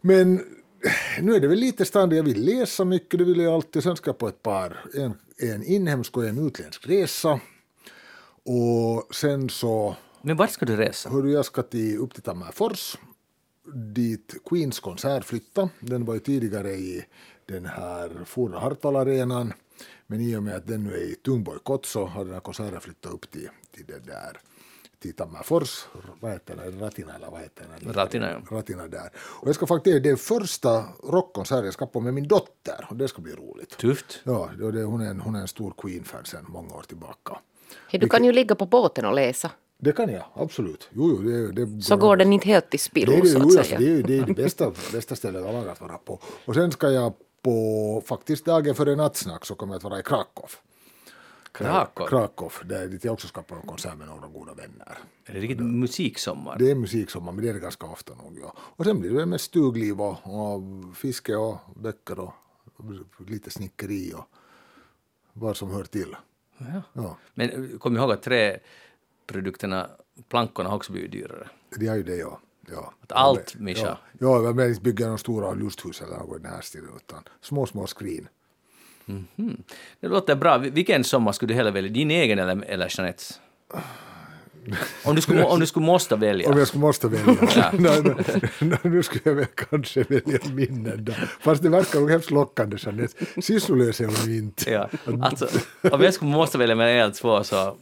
[0.00, 0.40] Men
[1.20, 3.82] nu är det väl lite standard, jag vill läsa mycket, det vill jag alltid.
[3.82, 7.40] Sen ska jag på ett par, en, en inhemsk och en utländsk resa.
[8.44, 11.10] Och sen så, Men vart ska du resa?
[11.10, 12.96] hördu, jag ska till, upp till Tammerfors,
[13.94, 15.68] dit Queens konsert flyttade.
[15.80, 17.04] Den var ju tidigare i
[17.46, 19.52] den här forna Hartwall-arenan.
[20.06, 22.40] Men i och med att den nu är i tung bojkott så har den här
[22.40, 24.40] konserten flyttat upp till, till det där
[25.04, 25.86] till Tammerfors,
[26.20, 27.92] vad heter Ratina eller vad heter det?
[27.92, 28.56] Ratina, ja.
[28.56, 29.10] Ratina där.
[29.16, 32.96] Och jag ska faktiskt, det är första rockkonserten jag ska på med min dotter och
[32.96, 33.78] det ska bli roligt.
[33.78, 34.20] Tufft.
[34.24, 37.38] Ja, det, hon, är en, hon är en stor Queen-fan sedan många år tillbaka.
[37.88, 39.50] Hey, du kan ju ligga på båten och läsa.
[39.78, 40.88] Det kan jag, absolut.
[40.92, 43.36] Jo, jo, det, det, Så går den inte helt till det är spillo det, så
[43.36, 43.78] att alltså, säga.
[43.78, 46.20] det, är, det är det bästa, bästa stället av alla att vara på.
[46.44, 47.12] Och sen ska jag
[47.42, 50.50] på, faktiskt dagen före nattsnack så kommer jag att vara i Krakow.
[51.52, 52.06] Krakow.
[52.08, 54.98] Krakow, där dit jag också ska på en konsert med några goda vänner.
[55.26, 56.56] Är det riktigt musiksommar?
[56.58, 58.38] Det är musiksommar, men det är det ganska ofta nog.
[58.42, 58.54] Ja.
[58.58, 60.62] Och sen blir det med stugliv och, och
[60.96, 62.32] fiske och böcker och
[63.26, 64.24] lite snickeri och
[65.32, 66.16] vad som hör till.
[66.58, 66.82] Ja.
[66.92, 69.90] Ja, Men eh, kom ihåg att träprodukterna,
[70.28, 71.48] plankorna har också blivit dyrare.
[71.76, 72.40] det är ju det, ja.
[72.70, 72.92] ja.
[73.00, 73.86] Att allt, Mischa.
[73.86, 76.90] Ja, ja jag vill inte bygga några stora lusthus eller något i den här stilen,
[76.96, 78.28] utan små, små skrin.
[80.00, 80.58] Det låter bra.
[80.58, 81.90] Vilken sommar skulle du hellre välja?
[81.90, 83.40] Din egen eller, eller Jeanettes?
[85.04, 86.50] Om du skulle, om du skulle måste välja.
[86.50, 87.36] Om jag skulle måste välja.
[87.56, 87.70] Ja.
[87.78, 91.12] Nej, nej, nej, nu skulle jag väl kanske välja minnen då.
[91.40, 93.24] Fast det verkar nog hemskt lockande, Jeanette.
[93.42, 94.70] Sysslolös är hon ju inte.
[94.70, 94.88] Ja.
[95.22, 95.48] Alltså,
[95.90, 97.76] om jag skulle måste välja mellan er två så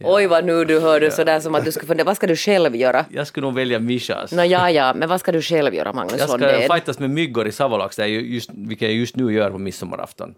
[0.00, 2.36] Oj vad nu du hör du sådär som att du ska fundera, vad ska du
[2.36, 3.04] själv göra?
[3.10, 4.32] jag skulle nog välja Michas.
[4.32, 6.70] Nå ja, ja, men vad ska du själv göra Magnus Jag ska Lundén?
[6.72, 10.34] fightas med myggor i Savolax, där jag just, vilket jag just nu gör på midsommarafton.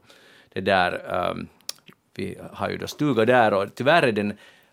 [0.52, 1.46] Det där, ehm,
[2.16, 4.32] vi har ju då stuga där och tyvärr är den,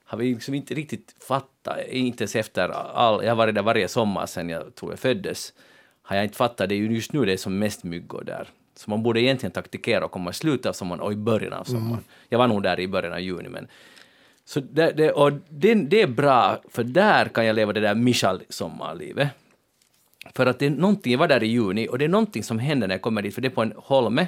[0.10, 3.88] har vi liksom inte riktigt fattat, inte ens efter all, jag har varit där varje
[3.88, 5.54] sommar sedan jag tror jag föddes,
[6.02, 8.48] har jag inte fattat, det är ju just nu det är som mest myggor där.
[8.76, 11.64] Så man borde egentligen taktikera och komma i slutet av sommaren och i början av
[11.64, 12.04] sommaren.
[12.30, 13.68] Jag var nog där i början av juni, men
[14.46, 17.96] så det, det, och det, det är bra, för där kan jag leva det där
[17.96, 19.30] Michal-sommarlivet.
[20.34, 22.60] För att det är någonting, jag var där i juni, och det är någonting som
[22.60, 24.28] händer när jag kommer dit, för det är på en holme.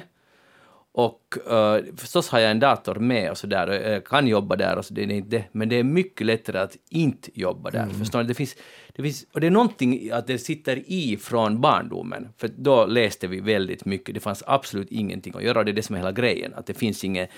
[0.92, 4.56] Och uh, förstås har jag en dator med och så där, och jag kan jobba
[4.56, 7.70] där och så det är inte det, men det är mycket lättare att inte jobba
[7.70, 7.86] där.
[7.86, 8.28] Förstår ni?
[8.28, 8.56] Det finns,
[8.96, 13.26] det finns, och det är någonting att det sitter i från barndomen, för då läste
[13.26, 16.12] vi väldigt mycket, det fanns absolut ingenting att göra, det är det som är hela
[16.12, 17.30] grejen, att det finns inget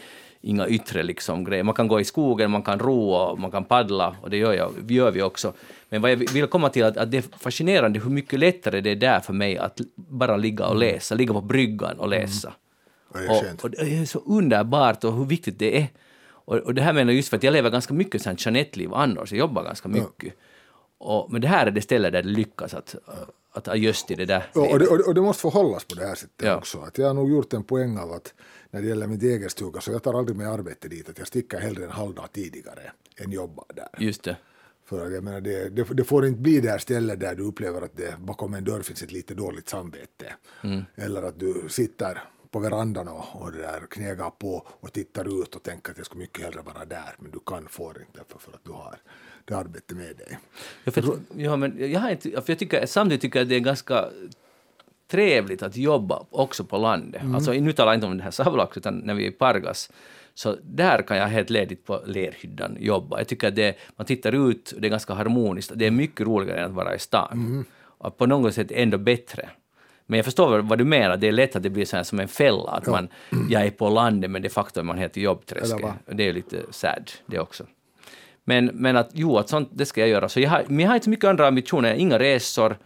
[0.45, 1.63] inga yttre liksom grejer.
[1.63, 4.91] Man kan gå i skogen, man kan ro man kan paddla och det gör, jag,
[4.91, 5.53] gör vi också.
[5.89, 8.81] Men vad jag vill komma till är att, att det är fascinerande hur mycket lättare
[8.81, 12.53] det är där för mig att bara ligga och läsa, ligga på bryggan och läsa.
[13.15, 15.89] Ja, Och, och det är så underbart och hur viktigt det är.
[16.45, 18.95] Och, och det här menar jag just för att jag lever ganska mycket sånt Jeanette-liv
[18.95, 20.35] annars, jag jobbar ganska mycket.
[20.99, 22.95] Och, men det här är det stället där det lyckas att,
[23.53, 24.47] att ha just i det där.
[24.55, 26.57] Ja, och, det, och, det, måste förhållas på det här sättet Ja.
[26.57, 26.79] också.
[26.79, 28.35] Att jag har nog gjort en poäng av att
[28.71, 31.09] när det gäller mitt egen stuga så jag tar aldrig med arbete dit.
[31.09, 33.89] Att jag sticker hellre en halvdag tidigare än jobbar där.
[33.99, 34.37] Just det.
[34.85, 37.83] För jag menar, det, det, det får inte bli det här stället där du upplever
[37.83, 40.33] att det bakom en dörr finns ett lite dåligt samvete.
[40.65, 40.83] Mm.
[40.95, 42.23] Eller att du sitter
[42.53, 46.21] på verandan och, och där knegar på och tittar ut och tänker att jag skulle
[46.21, 47.15] mycket hellre vara där.
[47.19, 48.97] Men du kan få inte därför för att du har
[49.45, 50.39] det arbetet med dig.
[50.85, 51.05] Ja, för,
[51.37, 54.09] ja, men jag, har inte, för jag tycker, samtidigt tycker jag att det är ganska
[55.11, 57.23] trevligt att jobba också på landet.
[57.35, 59.91] Alltså, nu talar jag inte om det här Savolax, utan när vi är i Pargas,
[60.35, 63.19] så där kan jag helt ledigt på lerhyddan jobba.
[63.19, 66.61] Jag tycker att det, man tittar ut, det är ganga harmoniskt, det är mycket roligare
[66.61, 67.65] än att vara i stan.
[67.99, 69.51] Och på något sätt ändå bättre.
[70.13, 72.21] Men jag förstår vad du menar, det är lätt att det blir så här som
[72.21, 73.09] en fälla, att man,
[73.51, 75.91] jag är på landet men de facto är man helt i jobbträsket.
[76.07, 77.65] Det är lite sad det också.
[78.45, 80.29] Men, men att jo, att sånt, det ska jag göra.
[80.29, 82.77] Så jag har, men jag har inte så mycket andra ambitioner, inga resor.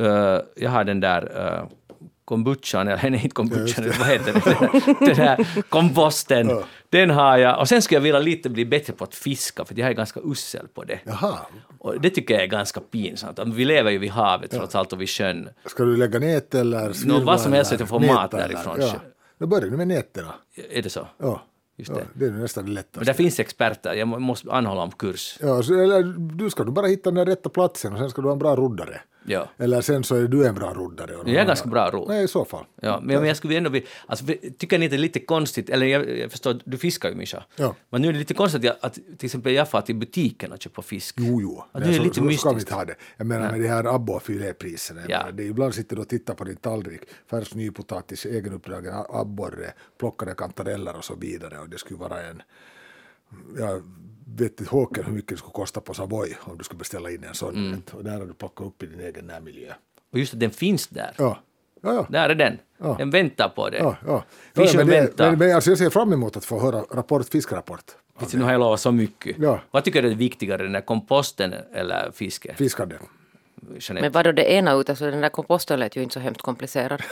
[0.00, 1.85] Eh, jag har den där uh,
[2.26, 5.06] kombuchan, eller nej inte kombuchan, vad heter det?
[5.06, 6.50] Den här komposten.
[6.90, 7.60] Den har jag.
[7.60, 10.20] Och sen skulle jag vilja lite bli bättre på att fiska, för jag är ganska
[10.24, 10.98] usel på det.
[11.04, 11.38] Jaha.
[11.78, 13.38] Och det tycker jag är ganska pinsamt.
[13.46, 15.48] Vi lever ju vid havet trots allt och vid sjön.
[15.66, 17.24] Ska du lägga nät eller svirvla?
[17.24, 18.76] vad som helst eller att jag får mat därifrån.
[18.80, 18.94] Ja.
[19.38, 20.34] Då börjar du med nätterna.
[20.70, 21.06] Är det så?
[21.18, 21.42] Ja.
[21.78, 22.06] Just ja, det.
[22.12, 23.04] det är nästan det Men lättaste.
[23.04, 25.38] där finns experter, jag må- måste anhålla om kurs.
[25.40, 26.02] Ja, så, eller,
[26.36, 28.56] du ska du bara hitta den rätta platsen och sen ska du ha en bra
[28.56, 29.00] roddare.
[29.28, 29.48] Ja.
[29.58, 31.10] Eller sen så är du en bra roddare.
[31.12, 32.08] Jag är ganska bra rodd.
[32.08, 32.64] Nej, i så fall.
[32.80, 34.24] Ja, men, men jag skulle ändå vilja, alltså,
[34.58, 37.74] tycker ni det är lite konstigt, eller jag, jag förstår, du fiskar ju Mischa, Ja.
[37.90, 40.62] men nu är det lite konstigt att, att till exempel jag far till butiken och
[40.62, 41.14] köper fisk.
[41.18, 41.54] Jo, jo.
[41.58, 42.58] Ja, Men det är så, lite så ska vi mystiskt.
[42.60, 42.94] inte ha det.
[43.16, 45.00] Jag menar med de här abbo och filépriserna.
[45.00, 45.18] jag Ja.
[45.18, 47.00] menar, Det ibland sitter du och tittar på din tallrik,
[47.30, 51.58] färsk nypotatis, egenuppdragen abborre, plockade kantareller och så vidare.
[51.58, 52.42] Och det skulle vara en,
[53.58, 53.82] jag
[54.26, 57.24] vet inte Håkan hur mycket det skulle kosta på Savoy om du skulle beställa in
[57.24, 57.54] en sån.
[57.54, 57.82] Mm.
[57.92, 59.72] Och där har du plockat upp i din egen närmiljö.
[60.12, 61.14] Och just att den finns där.
[61.16, 61.38] Ja,
[61.82, 62.06] ja, ja.
[62.10, 62.58] Där är den.
[62.78, 62.94] Ja.
[62.98, 63.78] Den väntar på det.
[63.78, 64.24] Ja, ja.
[64.54, 65.30] Fishen ja men, det, väntar.
[65.30, 67.84] men, men alltså jag ser fram emot att få höra rapport, fiskrapport.
[68.34, 69.36] Nu har jag lovat så mycket.
[69.38, 69.60] Ja.
[69.70, 72.54] Vad tycker du är viktigare, den där komposten eller fiske?
[72.54, 72.96] Fiskande.
[73.80, 74.00] Jeanette?
[74.02, 77.02] Men vadå det ena ute, så den där komposten lät ju inte så hemskt komplicerad.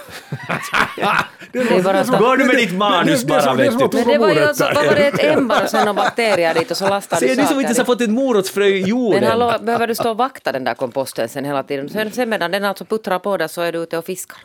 [1.53, 3.88] Det är bara att- Går du med ditt manus bara, vet du?
[3.99, 6.55] Men det var ju alltså, vad var det, ett äm bara och sen några bakterier
[6.55, 8.80] dit och så lastar du Ser du som inte saker har fått ett morotsfrö i
[8.82, 9.20] jorden?
[9.20, 11.88] Men hallå, behöver du stå och vakta den där komposten sen hela tiden?
[11.88, 14.38] Sen, sen medan den alltså puttrar på där så är du ute och fiskar.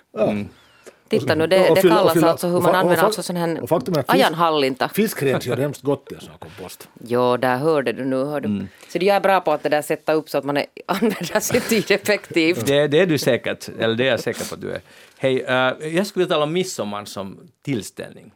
[1.10, 3.60] Titta nu, det, Och det kallas fylla- alltså hur man använder alltså sån här
[4.08, 4.90] ajanhallinta.
[4.90, 6.90] Fiskrens gör hemskt gott i en sån här kompost.
[7.08, 8.16] Jo, där hörde du nu.
[8.16, 8.68] Hör du.
[8.90, 11.40] Så jag är bra på att det där sätta upp så att man är, använder
[11.40, 12.66] sin tid effektivt.
[12.68, 14.82] Det, det är du säkert, eller det är jag säker på att du är.
[15.18, 15.54] Hej, eh,
[15.96, 18.32] jag skulle vilja tala om midsommar som tillställning.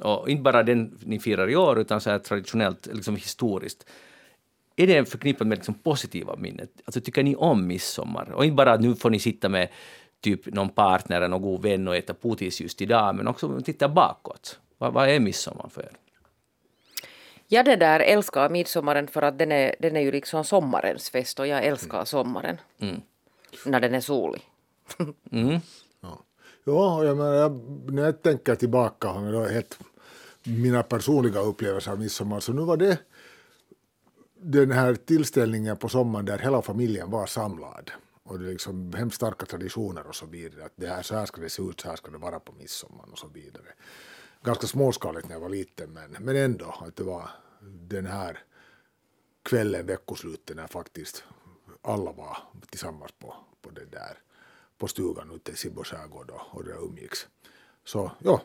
[0.00, 3.86] Och inte bara den ni firar i år, utan så här traditionellt, liksom historiskt.
[4.76, 6.66] Är det förknippat med liksom positiva minnen?
[6.84, 8.30] Alltså, tycker ni om midsommar?
[8.32, 9.68] Och inte bara att nu får ni sitta med
[10.20, 13.88] typ någon partner eller någon god vän och äta potis just idag, men också titta
[13.88, 14.58] bakåt.
[14.78, 15.96] Vad, vad är midsommar för er?
[17.52, 21.40] Jag det där älskar midsommaren för att den är, den är ju liksom sommarens fest
[21.40, 22.56] och jag älskar sommaren.
[23.66, 24.42] När den är solig.
[26.00, 26.24] Ja,
[26.64, 27.60] ja jag menar, jag,
[27.92, 29.78] när jag tänker tillbaka helt
[30.44, 32.98] mina personliga upplevelser av midsommar, så nu var det
[34.42, 37.90] den här tillställningen på sommaren där hela familjen var samlad.
[38.22, 40.64] Och det är liksom hemskt starka traditioner och så vidare.
[40.64, 42.52] Att det här, så här ska det se ut, så här ska det vara på
[42.52, 43.66] midsommar och så vidare.
[44.42, 47.30] Ganska småskaligt när jag var liten, men, men ändå att det var
[47.62, 48.38] den här
[49.42, 51.24] kvällen, veckoslutet, när faktiskt
[51.82, 52.36] alla var
[52.70, 54.18] tillsammans på, på det där
[54.78, 57.28] på stugan ute i Sibbo skärgård och, och det umgicks.
[57.84, 58.42] Så ja,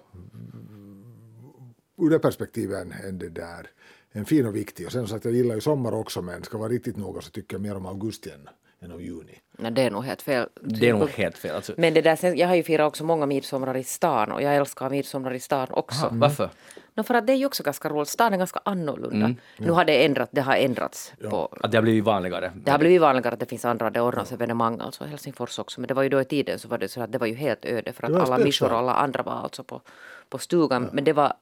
[1.98, 3.70] ur det perspektivet en, en, det där,
[4.12, 4.86] en fin och viktig.
[4.86, 7.30] Och sen så att jag gillar ju sommar också, men ska vara riktigt noga så
[7.30, 8.50] tycker jag mer om augusti än,
[8.86, 9.40] än om juni.
[9.58, 10.50] Nej, det är nog helt fel.
[10.62, 11.56] Det är nog helt fel.
[11.56, 14.56] Alltså, Men det där, jag har ju firat också många midsommar i stan och jag
[14.56, 16.10] älskar midsommar i stan också.
[16.12, 16.50] Varför?
[16.94, 18.10] No, för att det är ju också ganska roligt.
[18.10, 19.36] Stan är ganska annorlunda.
[19.58, 21.14] Nu har det ändrat, det har ändrats.
[21.30, 22.52] På, Att det har blivit vanligare?
[22.56, 25.82] det har blivit vanligare att det finns andra, det ordnas evenemang, alltså Helsingfors också.
[25.82, 27.36] Men det var ju då i tiden så var det så att det var ju
[27.36, 29.82] helt öde för att alla mishor och alla andra var alltså på,
[30.30, 30.90] på stugan.
[30.94, 31.34] Men det var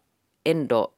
[0.44, 0.90] ändå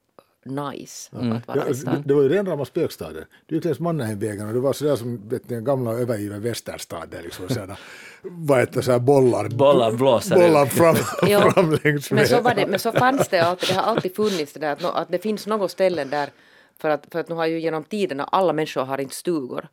[0.46, 3.26] nice att vara Ja, i det, det var ju ren rama spökstaden.
[3.46, 7.06] Du gick längs Mannheimvägen och det var sådär som vet ni, gamla övergiven västerstad.
[7.06, 7.78] Där liksom sådana,
[8.22, 10.96] vad heter det, så här bollar, Bollar blåser bollar fram,
[11.52, 14.54] fram längs men så var det, men så fanns det alltid, det har alltid funnits
[14.54, 16.30] det där att, nå- att det finns något ställen där
[16.80, 19.68] för att, för att nu har ju genom tiderna alla människor har inte stugor.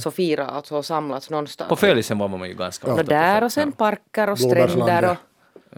[0.00, 1.68] Så fira alltså och samlats någonstans.
[1.68, 5.10] På födelsen var man ju ganska Nå, ofta på där och sen parker och stränder
[5.10, 5.16] och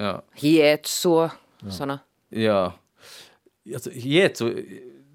[0.01, 0.23] Ja.
[0.35, 1.31] Hietsu och
[1.71, 1.99] såna.
[2.29, 2.73] Ja.
[3.75, 4.65] Alltså, Jetsu,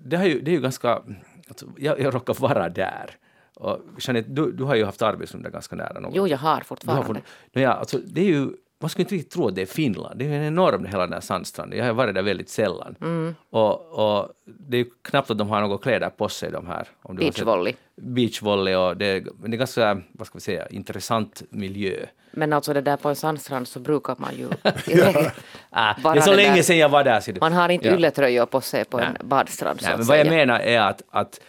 [0.05, 1.01] det, har ju, det är ju ganska...
[1.47, 3.15] Alltså, jag, jag råkar vara där.
[3.55, 5.99] Och Jeanette, du, du har ju haft arbetsrum där ganska nära.
[5.99, 6.11] Något.
[6.15, 7.05] Jo, jag har Du har fortfarande.
[7.05, 8.49] fått, Nåja, alltså, det är ju,
[8.83, 10.19] man skulle inte riktigt tro att det är Finland.
[10.19, 11.79] Det är en enorm hela den här sandstranden.
[11.79, 12.95] Jag har varit där väldigt sällan.
[13.01, 13.35] Mm.
[13.49, 13.81] Och,
[14.19, 16.87] och det är ju knappt att de har några kläder på sig de här.
[17.01, 17.73] Om Beachvolley.
[17.95, 22.05] Beachvolley och det, det är ganska, vad ska vi säga, intressant miljö.
[22.31, 24.47] Men alltså det där på en sandstrand så brukar man ju
[24.85, 25.29] regel
[25.69, 27.39] Ah, det är så länge där- sedan jag var där.
[27.39, 27.93] Man har inte Ja.
[27.95, 29.21] ylletröjor på sig på en Nej.
[29.23, 31.39] badstrand så Nej, men vad jag menar är att, att,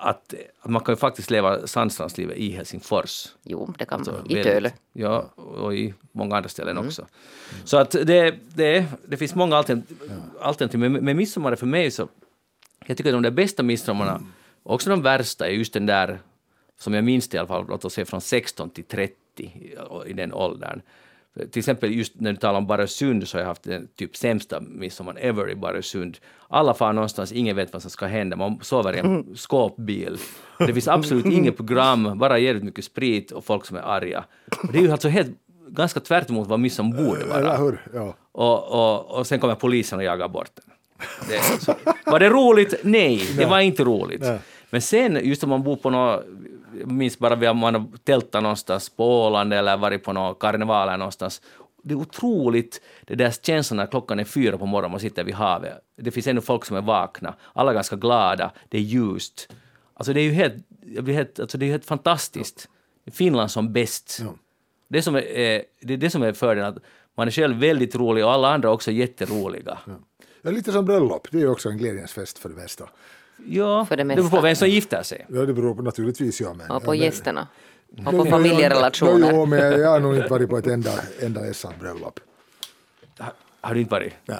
[0.00, 3.28] att, att man kan ju faktiskt leva sandstrandslivet i Helsingfors.
[3.42, 4.14] Jo, det kan man.
[4.14, 4.72] I Väldigt- Töle.
[4.92, 7.06] Ja, och i många andra ställen också.
[7.64, 9.96] Så att det, det, det finns många alternativ.
[10.40, 10.80] alternativ.
[10.80, 12.08] Men med midsommar för mig så,
[12.86, 14.22] jag tycker att de där bästa midsommarna,
[14.62, 16.18] och också de värsta, är just den där,
[16.78, 19.74] som jag minns det i alla fall, låt oss säga från 16 till 30 i,
[20.06, 20.80] i den åldern.
[21.50, 24.60] Till exempel just när du talar om Barösund så har jag haft den typ sämsta
[24.60, 26.18] midsommar ever i Barösund.
[26.48, 30.18] Alla far någonstans, ingen vet vad som ska hända, man sover i en skåpbil.
[30.58, 34.24] Det finns absolut inget program, bara jävligt mycket sprit och folk som är arga.
[34.62, 35.30] Och det är ju alltså helt
[35.68, 37.76] ganska tvärt emot vad mission borde vara.
[37.94, 38.14] Ja.
[38.32, 40.64] Och, och, och sen kommer polisen och jagar bort den.
[41.28, 41.74] Det,
[42.06, 42.74] var det roligt?
[42.82, 44.24] Nej, det var inte roligt.
[44.70, 46.24] Men sen, just om man bor på något,
[46.72, 51.42] minns bara vi man har tältat någonstans på Åland eller varit på någon karnevaler någonstans.
[51.82, 55.34] Det är otroligt, det där känslan när klockan är fyra på morgonen och sitter vid
[55.34, 55.78] havet.
[55.96, 59.48] Det finns ännu folk som är vakna, alla är ganska glada, det är ljust.
[59.94, 62.68] Alltså det är ju helt, jag blir helt, alltså det är helt fantastiskt.
[63.10, 64.18] Finland som bäst.
[64.24, 64.34] Ja.
[64.88, 66.82] Det, som är, eh, det är det som är fördelen, att
[67.14, 69.78] man är själv väldigt rolig och alla andra också jätteroliga.
[70.42, 72.88] Ja, lite som bröllop, det är ju också en glädjens fest för det mesta.
[73.46, 74.36] Ja, För det det beror mesta.
[74.36, 75.26] på vem som gifter sig.
[75.28, 76.70] Ja, det beror på naturligtvis ja, men...
[76.70, 77.48] Och på ja, men- gästerna.
[78.06, 79.32] Och på familjerelationer.
[79.32, 82.20] Jo, men jag har nog inte varit på ett enda, enda SM-bröllop.
[83.18, 84.12] Har, har du inte varit?
[84.24, 84.38] Ja.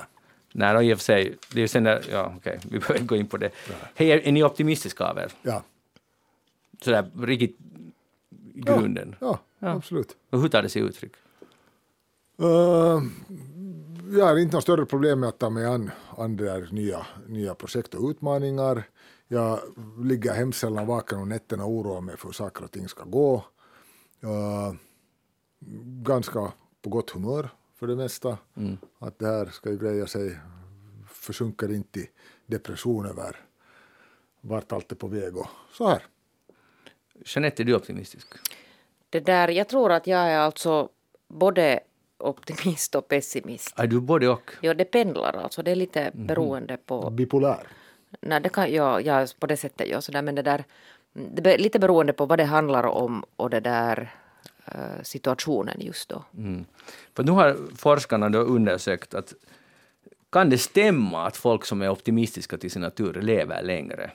[0.52, 3.06] Nej, då i och för sig, det är sen där, ja okej, vi behöver inte
[3.06, 3.50] gå in på det.
[3.94, 5.32] Hej, är, är ni optimistiska av er?
[5.42, 5.62] Ja.
[6.82, 7.56] Sådär riktigt
[8.54, 9.16] i grunden?
[9.20, 10.16] Ja, absolut.
[10.30, 11.12] Och hur tar det sig uttryck?
[12.42, 13.02] Uh,
[14.10, 17.54] jag har inte något större problem med att ta mig an, an där nya, nya
[17.54, 18.82] projekt och utmaningar.
[19.28, 19.60] Jag
[20.04, 23.04] ligger hemskt sällan vaken om nätterna och oroar mig för hur saker och ting ska
[23.04, 23.44] gå.
[24.20, 24.76] Jag
[26.02, 26.52] ganska
[26.82, 27.48] på gott humör
[27.78, 28.38] för det mesta.
[28.98, 30.38] Att det här ska ju greja sig.
[31.08, 32.10] Försjunker inte i
[32.46, 33.36] depression över
[34.40, 36.02] vart allt är på väg och så här.
[37.24, 38.28] Jeanette, är du optimistisk?
[39.10, 40.88] Det där, jag tror att jag är alltså
[41.28, 41.80] både
[42.18, 43.78] optimist och pessimist.
[43.78, 44.50] Är du både och?
[44.60, 45.62] Ja, det pendlar alltså.
[45.62, 46.26] Det är lite Mhm.
[46.26, 47.10] beroende på...
[47.10, 47.66] Bipolär.
[48.20, 50.00] Nej, det kan, ja, ja, på det sättet, ja.
[50.00, 50.64] Så där, men det där...
[51.12, 54.12] Det är lite beroende på vad det handlar om och det där
[54.64, 56.24] eh, situationen just då.
[56.36, 56.64] Mm.
[57.16, 59.34] För nu har forskarna då undersökt att
[60.30, 64.10] kan det stämma att folk som är optimistiska till sin natur lever längre?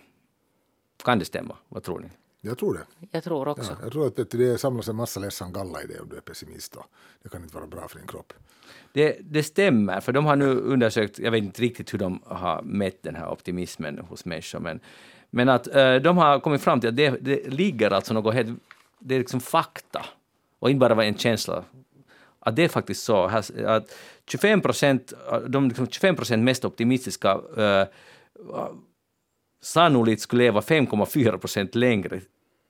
[1.04, 1.58] Kan det stämma?
[1.70, 2.08] Vad tror ni?
[2.46, 3.08] Jag tror det.
[3.12, 3.72] Jag tror också.
[3.72, 6.22] Ja, jag tror att det samlas en massa ledsen galla i det om du är
[6.22, 6.76] pessimist.
[6.76, 6.86] Och
[7.24, 8.34] det kan inte vara bra för din kropp.
[8.94, 12.62] Det, det stämmer, för de har nu undersökt, jag vet inte riktigt hur de har
[12.62, 14.80] mätt den här optimismen hos människor, men,
[15.30, 18.60] men att eh, de har kommit fram till att det, det ligger alltså något helt,
[19.00, 20.06] det är liksom fakta,
[20.60, 21.64] och inte bara en känsla,
[22.40, 23.26] att det är faktiskt så
[23.66, 23.96] att
[24.28, 25.14] 25 procent,
[25.48, 27.88] de liksom 25 procent mest optimistiska eh,
[29.62, 32.22] sannolikt skulle leva 5,4 procent längre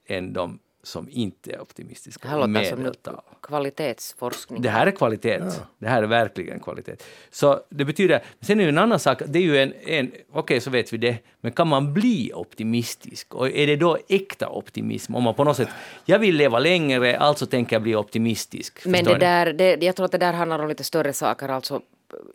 [0.07, 2.27] än de som inte är optimistiska.
[2.27, 4.61] Det här låter som kvalitetsforskning.
[4.61, 5.41] Det här är kvalitet.
[5.79, 6.95] Det här är verkligen kvalitet.
[7.31, 10.59] Så det betyder, sen är det en annan sak, det är ju en, en okej
[10.59, 13.35] så vet vi det, men kan man bli optimistisk?
[13.35, 15.15] Och är det då äkta optimism?
[15.15, 15.69] Om man på något sätt,
[16.05, 18.85] jag vill leva längre, alltså tänker jag bli optimistisk.
[18.85, 21.49] Men det där, det, jag tror att det där handlar om lite större saker.
[21.49, 21.81] Alltså,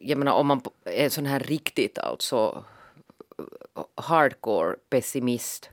[0.01, 2.65] jag menar om man är sån här riktigt alltså
[3.95, 5.71] hardcore pessimist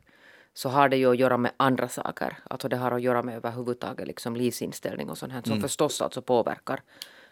[0.56, 2.38] så har det ju att göra med andra saker.
[2.44, 6.22] Alltså det har att göra med överhuvudtaget liksom livsinställning och sånt här som förstås alltså
[6.22, 6.82] påverkar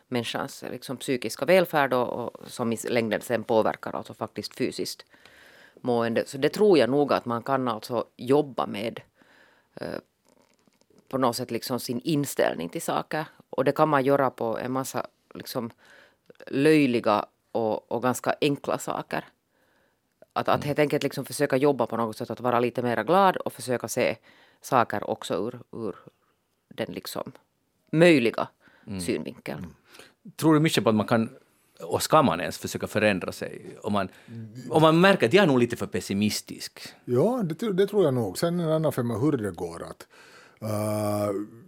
[0.07, 5.05] människans liksom, psykiska välfärd och, och som i längden sen påverkar alltså faktiskt fysiskt
[5.81, 6.23] mående.
[6.25, 9.01] Så det tror jag nog att man kan alltså jobba med
[9.75, 9.99] eh,
[11.07, 13.25] på något sätt liksom sin inställning till saker.
[13.49, 15.71] Och det kan man göra på en massa liksom
[16.47, 19.25] löjliga och, och ganska enkla saker.
[20.33, 23.37] Att, att helt enkelt liksom försöka jobba på något sätt att vara lite mer glad
[23.37, 24.17] och försöka se
[24.61, 25.95] saker också ur, ur
[26.75, 27.31] den liksom
[27.91, 28.47] möjliga
[29.05, 29.65] synvinkeln.
[30.35, 31.29] Tror du mycket på att man kan,
[31.81, 33.77] och ska man ens försöka förändra sig?
[33.81, 34.09] Om man,
[34.69, 36.79] om man märker att jag är nog lite för pessimistisk.
[37.05, 38.37] Ja, det, det tror jag nog.
[38.37, 39.83] Sen en annan femma hur det går.
[39.83, 40.07] Att,
[40.61, 40.69] uh,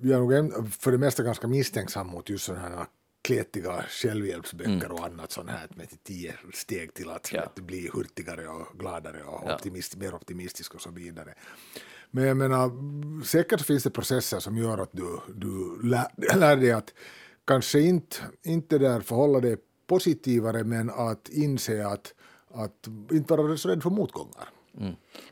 [0.02, 2.86] jag är nog en, för det mesta ganska misstänksam mot just sådana här
[3.26, 7.42] kletiga självhjälpsböcker och annat sånt här med tio steg till att, Ja.
[7.42, 11.34] att bli hurtigare och gladare och optimist, mer optimistisk och så vidare.
[12.12, 12.72] Men jag menar,
[13.24, 16.08] säkert finns det processer som gör att du, du lär,
[16.38, 16.94] lär dig att
[17.46, 19.58] kanske inte, inte där förhålla dig
[19.88, 22.14] positivare men att inse att,
[22.54, 24.50] att inte vara så rädd för motgångar.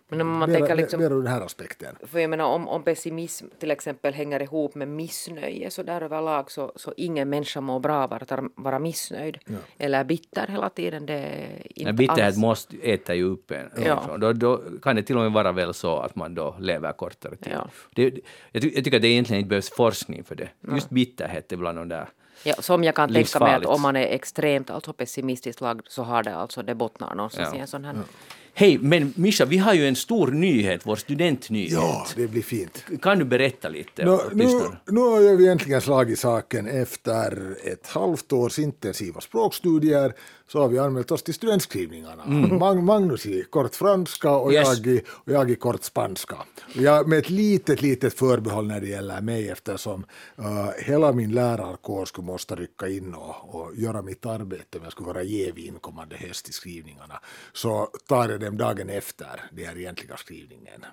[0.07, 1.95] Men om man tänker liksom, mer den här aspekten.
[2.07, 6.51] för jag menar om, om pessimism till exempel hänger ihop med missnöje så där överlag
[6.51, 9.37] så, så ingen människa mår bra av att vara missnöjd
[9.77, 11.05] eller bitter hela tiden.
[11.05, 12.37] Det är inte Men bitterhet alls.
[12.37, 13.69] måste äta ju upp en.
[13.85, 14.17] Ja.
[14.19, 17.35] Då, då kan det till och med vara väl så att man då lever kortare
[17.35, 17.53] tid.
[17.53, 17.67] Ja.
[17.95, 18.03] Det,
[18.51, 20.49] jag, ty, jag tycker att det egentligen inte behövs forskning för det.
[20.71, 22.09] Just bitterhet är bland de där
[22.45, 26.03] Ja, som jag kan tänka mig att om man är extremt alltså pessimistiskt lagd så
[26.03, 27.57] har det alltså, det bottnar någonstans Ja.
[27.57, 27.95] i en sån här
[28.55, 31.71] Hej, men Mischa, vi har ju en stor nyhet, vår studentnyhet.
[31.71, 32.85] Ja, det blir fint.
[33.01, 34.05] Kan du berätta lite?
[34.05, 34.45] Nå, nu,
[34.85, 40.13] nu har vi äntligen slagit saken efter ett halvt års intensiva språkstudier
[40.47, 42.23] så har vi anmält oss till studentskrivningarna.
[42.59, 44.77] Mag- Magnus i kort franska och, Yes.
[44.77, 46.35] jag, i, och jag i kort spanska.
[46.73, 50.05] Jag, med ett litet, litet förbehåll när det gäller mig eftersom
[50.39, 54.91] uh, hela min lärarkår skulle måste rycka in och, och göra mitt arbete om jag
[54.91, 57.19] skulle vara jävig inkommande höst i skrivningarna.
[57.53, 60.85] Så tar jag dem dagen efter det är egentliga skrivningen.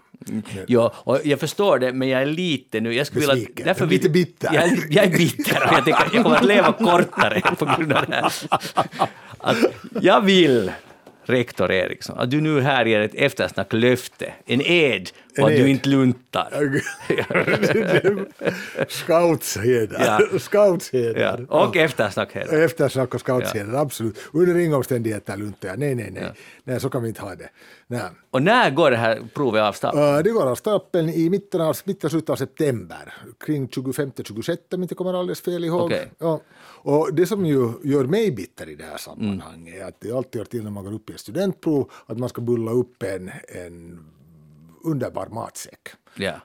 [0.67, 2.95] Ja, och jag förstår det, men jag är lite nu...
[2.95, 3.89] Jag skulle vilja, Besviken.
[3.89, 4.55] Lite bitter.
[4.55, 7.93] Jag, jag är bitter och jag tänker att jag kommer att leva kortare på grund
[7.93, 8.33] av det här.
[9.51, 10.73] Att jag vill,
[11.25, 15.69] rektor Eriksson, att du nu här ger ett eftersnacklöfte, en ed på att du ed.
[15.69, 16.83] inte luntar.
[18.89, 19.97] Scoutsheder.
[20.01, 20.39] Ja.
[20.39, 21.21] Scoutsheder.
[21.49, 22.65] Ja, och eftersnack här.
[22.65, 24.19] Eftersnack och scoutsheder, absolut.
[24.33, 25.79] Under inga omständigheter luntar jag.
[25.79, 26.33] Nej, nej, nej.
[26.65, 27.49] Nej, så kan vi inte ha det.
[27.87, 28.01] Nej.
[28.31, 30.05] Och när går det här provet av stapeln?
[30.05, 33.15] Uh, det går av stapeln i mitten av, mitten av september,
[33.47, 35.81] kring 25-26 om jag inte kommer alldeles fel ihåg.
[35.81, 36.11] Okej.
[36.19, 36.41] Ja.
[36.83, 40.41] Och det som ju gör mig bitter i det här sammanhanget är att det alltid
[40.41, 43.31] hör till när man går upp i ett studentprov att man ska bulla upp en,
[43.49, 44.05] en
[44.85, 45.89] underbar matsäck.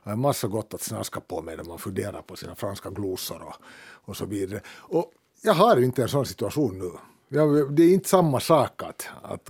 [0.04, 3.56] Har en massa gott att snaska på medan man funderar på sina franska glosor och,
[4.10, 4.62] och så vidare.
[4.68, 5.12] Och
[5.42, 6.92] jag har inte en sån situation nu.
[7.36, 9.50] Jag, det är inte samma sak att, att,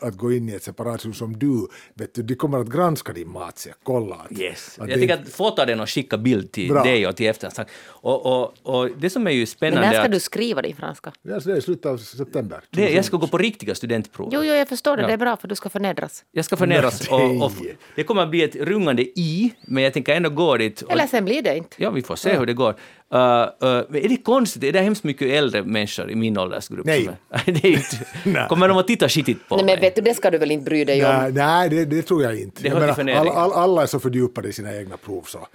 [0.00, 1.66] att gå in i ett separat rum som du.
[1.94, 2.22] Vet du.
[2.22, 4.78] De kommer att granska din matsäck, kolla att, Yes.
[4.78, 6.82] att Jag tycker att fota den och skicka bild till Bra.
[6.82, 7.68] dig och till eftersnack.
[7.86, 11.12] Och, och, och det som är ju Men spännande när ska du skriva din franska?
[11.22, 12.60] Ja, det är i slutet av september.
[12.70, 14.28] det, jag ska gå på riktiga studentprov.
[14.32, 15.02] Jo, jo, jag förstår det.
[15.02, 15.06] Ja.
[15.08, 16.24] Det är bra för du ska förnedras.
[16.32, 17.38] Jag ska förnedras Nej.
[17.38, 17.52] och, och
[17.96, 20.82] det kommer att bli ett rungande i, men jag tänker ändå gå dit.
[20.82, 21.82] Och, Eller sen blir det inte.
[21.82, 22.74] ja, vi får se hur det går.
[23.14, 24.64] Uh, uh, är det konstigt?
[24.64, 26.86] Är det hemskt mycket äldre människor i min åldersgrupp?
[26.86, 27.10] Nej.
[27.46, 29.74] det inte, kommer de att titta skitigt på Nej, mig?
[29.74, 31.12] men vet du, det ska du väl inte bry dig om.
[31.12, 32.62] Nej, nej det, det tror jag inte.
[32.62, 35.46] Det jag menar, all, all, alla är så fördjupade i sina egna prov så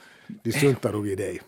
[0.44, 1.42] de struntar nog i dig.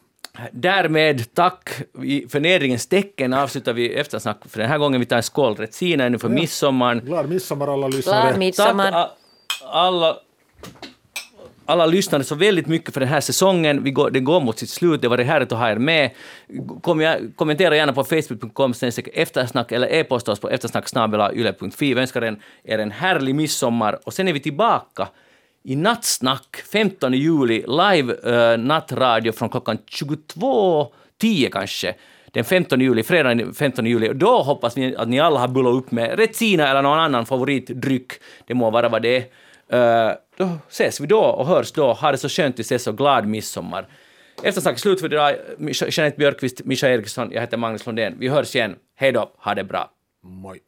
[0.52, 1.70] Därmed, tack,
[2.04, 5.00] i förnedringens tecken avslutar vi eftersnack för den här gången.
[5.00, 6.96] Vi tar en skål Retsina ännu för midsommar.
[6.96, 8.30] Glad midsommar alla Glad lyssnare.
[8.30, 8.92] Tack midsommar.
[8.94, 9.10] a-
[9.66, 10.18] alla,
[11.72, 13.84] alla lyssnare så väldigt mycket för den här säsongen.
[13.84, 15.02] Vi går, det går mot sitt slut.
[15.02, 16.10] Det var härligt att ha er med.
[16.82, 18.74] Kom, jag- kommentera gärna på facebook.com
[19.14, 21.94] eftersnack eller e-posta oss på eftersnacksnabelayle.fi.
[21.94, 25.08] Vi önskar er en härlig midsommar och sen är vi tillbaka
[25.64, 31.96] i Nattsnack 15 juli, live uh, nattradio från klockan 22.10 kanske
[32.32, 34.10] den 15 juli, fredagen den 15 juli.
[34.10, 37.26] Och Då hoppas vi att ni alla har bullat upp med Retsina eller någon annan
[37.26, 38.12] favoritdryck.
[38.48, 39.24] Det må vara vad det är.
[39.72, 41.94] Eh, då ses vi då och hörs då.
[41.94, 43.88] Ha det så skönt tills dess och glad midsommar.
[44.44, 45.36] Eftersnack slut för idag.
[45.90, 48.16] Jeanette Björkqvist, Mischa Eriksson, jag heter Magnus Lundén.
[48.20, 48.76] Vi hörs igen.
[48.96, 49.92] Hej då, ha det bra.
[50.24, 50.60] Moi.